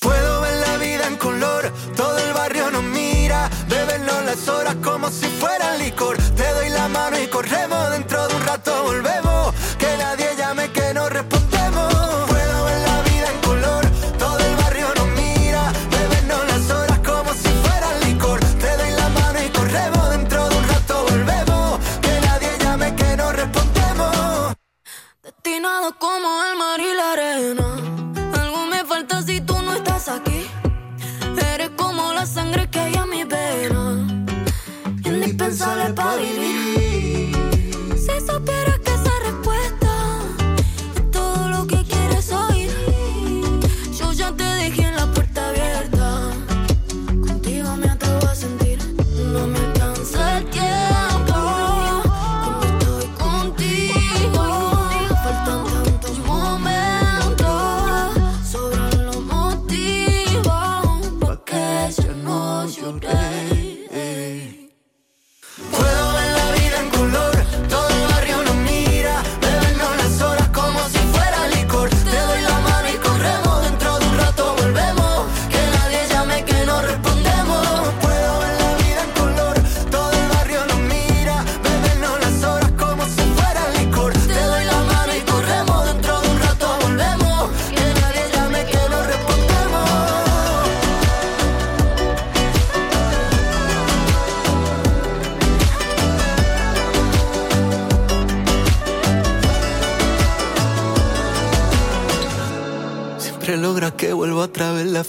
Puedo 0.00 0.40
ver 0.42 0.56
la 0.66 0.76
vida 0.76 1.06
en 1.06 1.16
color, 1.16 1.72
todo 1.96 2.18
el 2.18 2.34
barrio 2.34 2.70
nos 2.70 2.84
mira, 2.84 3.48
bebernos 3.70 4.22
las 4.26 4.46
horas 4.48 4.76
como 4.84 5.08
si 5.10 5.26
fuera 5.26 5.78
licor. 5.78 6.18
Te 6.36 6.46
doy 6.52 6.68
la 6.68 6.88
mano 6.88 7.16
y 7.18 7.26
corremos, 7.28 7.90
dentro 7.90 8.13
de 8.64 8.70
un 8.70 8.76
rato 8.76 8.82
volvemos, 8.82 9.23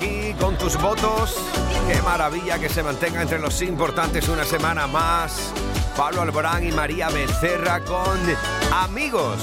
aquí 0.00 0.34
con 0.40 0.56
tus 0.56 0.80
votos. 0.80 1.36
Qué 1.86 2.00
maravilla 2.02 2.58
que 2.58 2.68
se 2.68 2.82
mantenga 2.82 3.22
entre 3.22 3.38
los 3.38 3.60
importantes 3.60 4.28
una 4.28 4.44
semana 4.44 4.86
más. 4.86 5.52
Pablo 5.96 6.22
Alborán 6.22 6.66
y 6.66 6.72
María 6.72 7.10
Becerra 7.10 7.84
con 7.84 8.18
Amigos. 8.72 9.38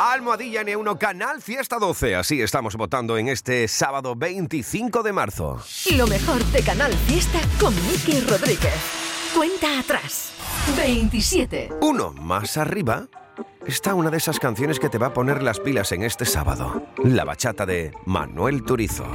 Almohadilla 0.00 0.62
N1 0.62 0.96
Canal 0.96 1.42
Fiesta 1.42 1.78
12. 1.78 2.16
Así 2.16 2.40
estamos 2.40 2.76
votando 2.76 3.18
en 3.18 3.28
este 3.28 3.68
sábado 3.68 4.14
25 4.16 5.02
de 5.02 5.12
marzo. 5.12 5.60
Lo 5.94 6.06
mejor 6.06 6.42
de 6.46 6.62
Canal 6.62 6.92
Fiesta 7.06 7.40
con 7.60 7.74
Miki 7.86 8.20
Rodríguez. 8.20 8.72
Cuenta 9.34 9.80
atrás. 9.80 10.30
27. 10.76 11.70
Uno 11.82 12.12
más 12.12 12.56
arriba 12.56 13.08
está 13.66 13.94
una 13.94 14.10
de 14.10 14.16
esas 14.16 14.38
canciones 14.38 14.78
que 14.78 14.88
te 14.88 14.98
va 14.98 15.08
a 15.08 15.14
poner 15.14 15.42
las 15.42 15.60
pilas 15.60 15.92
en 15.92 16.02
este 16.02 16.24
sábado. 16.24 16.82
La 17.04 17.24
bachata 17.24 17.66
de 17.66 17.92
Manuel 18.06 18.64
Turizo. 18.64 19.06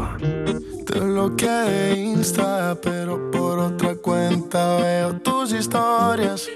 Te 0.85 0.99
bloqueé 0.99 1.95
Insta, 1.95 2.77
pero 2.81 3.31
por 3.31 3.59
otra 3.59 3.95
cuenta 3.95 4.77
veo 4.77 5.13
tus 5.21 5.53
historias. 5.53 6.47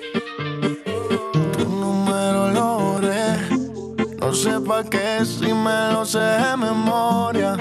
Tu 1.58 1.66
número 1.68 2.52
lo. 2.52 2.78
No 4.28 4.34
sé 4.34 4.60
pa' 4.60 4.84
qué 4.84 5.24
si 5.24 5.54
me 5.54 5.94
lo 5.94 6.04
sé 6.04 6.20
de 6.20 6.58
memoria. 6.58 7.56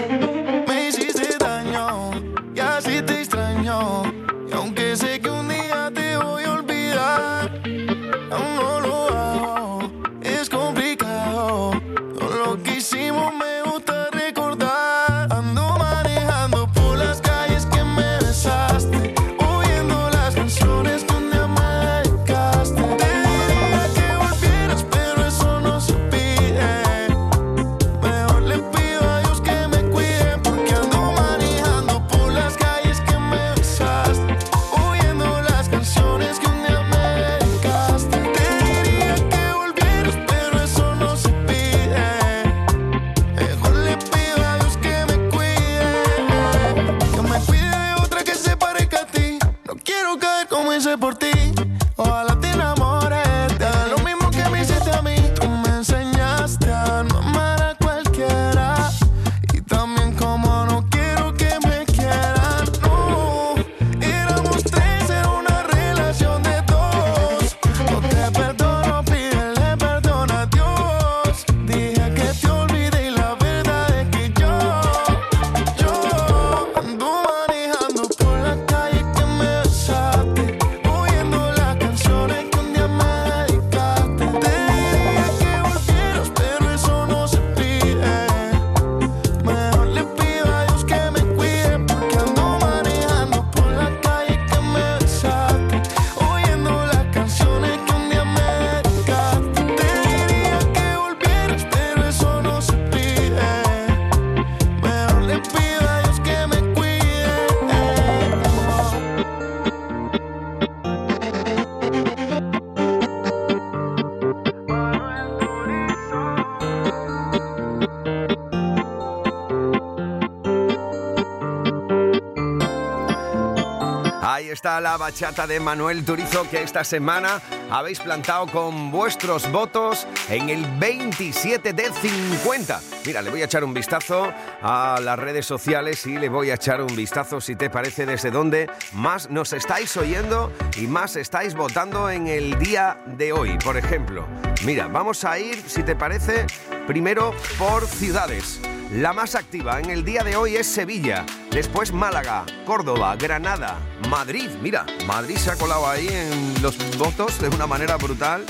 La 124.80 124.96
bachata 124.96 125.46
de 125.46 125.60
Manuel 125.60 126.04
Turizo 126.04 126.48
que 126.48 126.62
esta 126.62 126.84
semana 126.84 127.40
habéis 127.70 128.00
plantado 128.00 128.46
con 128.46 128.90
vuestros 128.90 129.50
votos 129.50 130.06
en 130.28 130.48
el 130.50 130.66
27 130.78 131.72
de 131.72 131.92
50. 131.92 132.80
Mira, 133.04 133.22
le 133.22 133.30
voy 133.30 133.42
a 133.42 133.46
echar 133.46 133.64
un 133.64 133.72
vistazo 133.72 134.32
a 134.62 134.98
las 135.02 135.18
redes 135.18 135.46
sociales 135.46 136.04
y 136.06 136.18
le 136.18 136.28
voy 136.28 136.50
a 136.50 136.54
echar 136.54 136.80
un 136.80 136.94
vistazo, 136.94 137.40
si 137.40 137.56
te 137.56 137.70
parece, 137.70 138.06
desde 138.06 138.30
donde 138.30 138.70
más 138.92 139.30
nos 139.30 139.52
estáis 139.52 139.96
oyendo 139.96 140.52
y 140.76 140.86
más 140.86 141.16
estáis 141.16 141.54
votando 141.54 142.10
en 142.10 142.26
el 142.26 142.58
día 142.58 142.98
de 143.06 143.32
hoy. 143.32 143.56
Por 143.58 143.76
ejemplo, 143.76 144.26
mira, 144.64 144.88
vamos 144.88 145.24
a 145.24 145.38
ir, 145.38 145.62
si 145.66 145.82
te 145.82 145.96
parece, 145.96 146.46
primero 146.86 147.34
por 147.58 147.86
ciudades. 147.86 148.60
La 148.92 149.12
más 149.12 149.34
activa 149.34 149.80
en 149.80 149.90
el 149.90 150.04
día 150.04 150.22
de 150.22 150.36
hoy 150.36 150.54
es 150.54 150.66
Sevilla, 150.66 151.26
después 151.50 151.92
Málaga, 151.92 152.46
Córdoba, 152.64 153.16
Granada, 153.16 153.78
Madrid. 154.08 154.48
Mira, 154.62 154.86
Madrid 155.06 155.36
se 155.36 155.50
ha 155.50 155.56
colado 155.56 155.88
ahí 155.88 156.06
en 156.08 156.62
los 156.62 156.76
votos 156.96 157.40
de 157.40 157.48
una 157.48 157.66
manera 157.66 157.96
brutal 157.96 158.44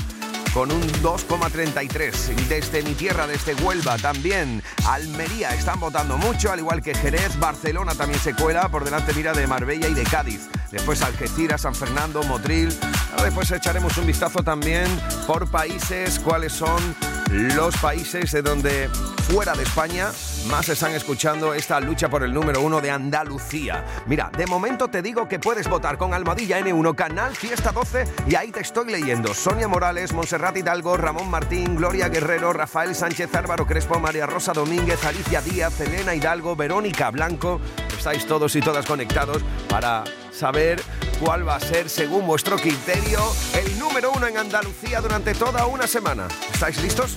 con 0.53 0.71
un 0.71 0.83
2,33. 1.03 2.13
Desde 2.49 2.83
mi 2.83 2.95
tierra, 2.95 3.27
desde 3.27 3.55
Huelva 3.55 3.97
también. 3.97 4.63
Almería 4.87 5.55
están 5.55 5.81
votando 5.81 6.19
mucho, 6.19 6.53
al 6.53 6.59
igual 6.59 6.83
que 6.83 6.95
Jerez. 6.95 7.39
Barcelona 7.39 7.95
también 7.95 8.21
se 8.21 8.35
cuela, 8.35 8.69
por 8.69 8.85
delante 8.85 9.15
mira 9.15 9.33
de 9.33 9.47
Marbella 9.47 9.89
y 9.89 9.95
de 9.95 10.05
Cádiz. 10.05 10.49
Después 10.71 11.03
Algeciras, 11.03 11.63
San 11.63 11.75
Fernando, 11.75 12.23
Motril. 12.25 12.77
Después 13.23 13.51
echaremos 13.51 13.97
un 13.99 14.07
vistazo 14.07 14.43
también 14.43 14.87
por 15.27 15.51
países, 15.51 16.19
cuáles 16.19 16.53
son 16.53 16.81
los 17.31 17.77
países 17.79 18.31
de 18.31 18.43
donde 18.43 18.89
fuera 19.29 19.55
de 19.55 19.65
España 19.65 20.11
más 20.49 20.69
están 20.69 20.93
escuchando 20.93 21.53
esta 21.55 21.81
lucha 21.81 22.09
por 22.09 22.23
el 22.23 22.33
número 22.33 22.61
uno 22.61 22.81
de 22.81 22.91
Andalucía. 22.91 23.85
Mira, 24.07 24.31
de 24.37 24.47
momento 24.47 24.89
te 24.89 25.03
digo 25.03 25.27
que 25.27 25.41
puedes 25.41 25.69
votar 25.69 25.99
con 25.99 26.15
Almadilla 26.15 26.61
N1 26.61 26.95
Canal 26.95 27.35
Fiesta 27.35 27.73
12 27.73 28.05
y 28.29 28.37
ahí 28.37 28.53
te 28.53 28.61
estoy 28.61 28.93
leyendo. 28.93 29.35
Sonia 29.35 29.67
Morales, 29.67 30.13
Monserrat 30.13 30.57
Hidalgo, 30.57 30.97
Ramón 30.97 31.29
Martín, 31.29 31.75
Gloria 31.75 32.09
Guerrero, 32.09 32.53
Rafael 32.53 32.95
Sánchez, 32.95 33.35
Álvaro 33.35 33.67
Crespo, 33.67 33.99
María 33.99 34.27
Rosa 34.27 34.53
Domínguez, 34.53 35.05
Alicia 35.05 35.41
Díaz, 35.41 35.81
Elena 35.81 36.15
Hidalgo, 36.15 36.55
Verónica 36.55 37.11
Blanco. 37.11 37.61
Estáis 37.97 38.27
todos 38.27 38.55
y 38.55 38.61
todas 38.61 38.87
conectados 38.87 39.43
para 39.69 40.05
saber 40.37 40.83
cuál 41.19 41.49
va 41.49 41.57
a 41.57 41.61
ser, 41.61 41.89
según 41.89 42.27
vuestro 42.27 42.57
criterio, 42.57 43.21
el 43.55 43.79
número 43.79 44.13
uno 44.13 44.27
en 44.27 44.37
Andalucía 44.37 45.01
durante 45.01 45.35
toda 45.35 45.67
una 45.67 45.87
semana. 45.87 46.29
¿Estáis 46.53 46.81
listos? 46.83 47.17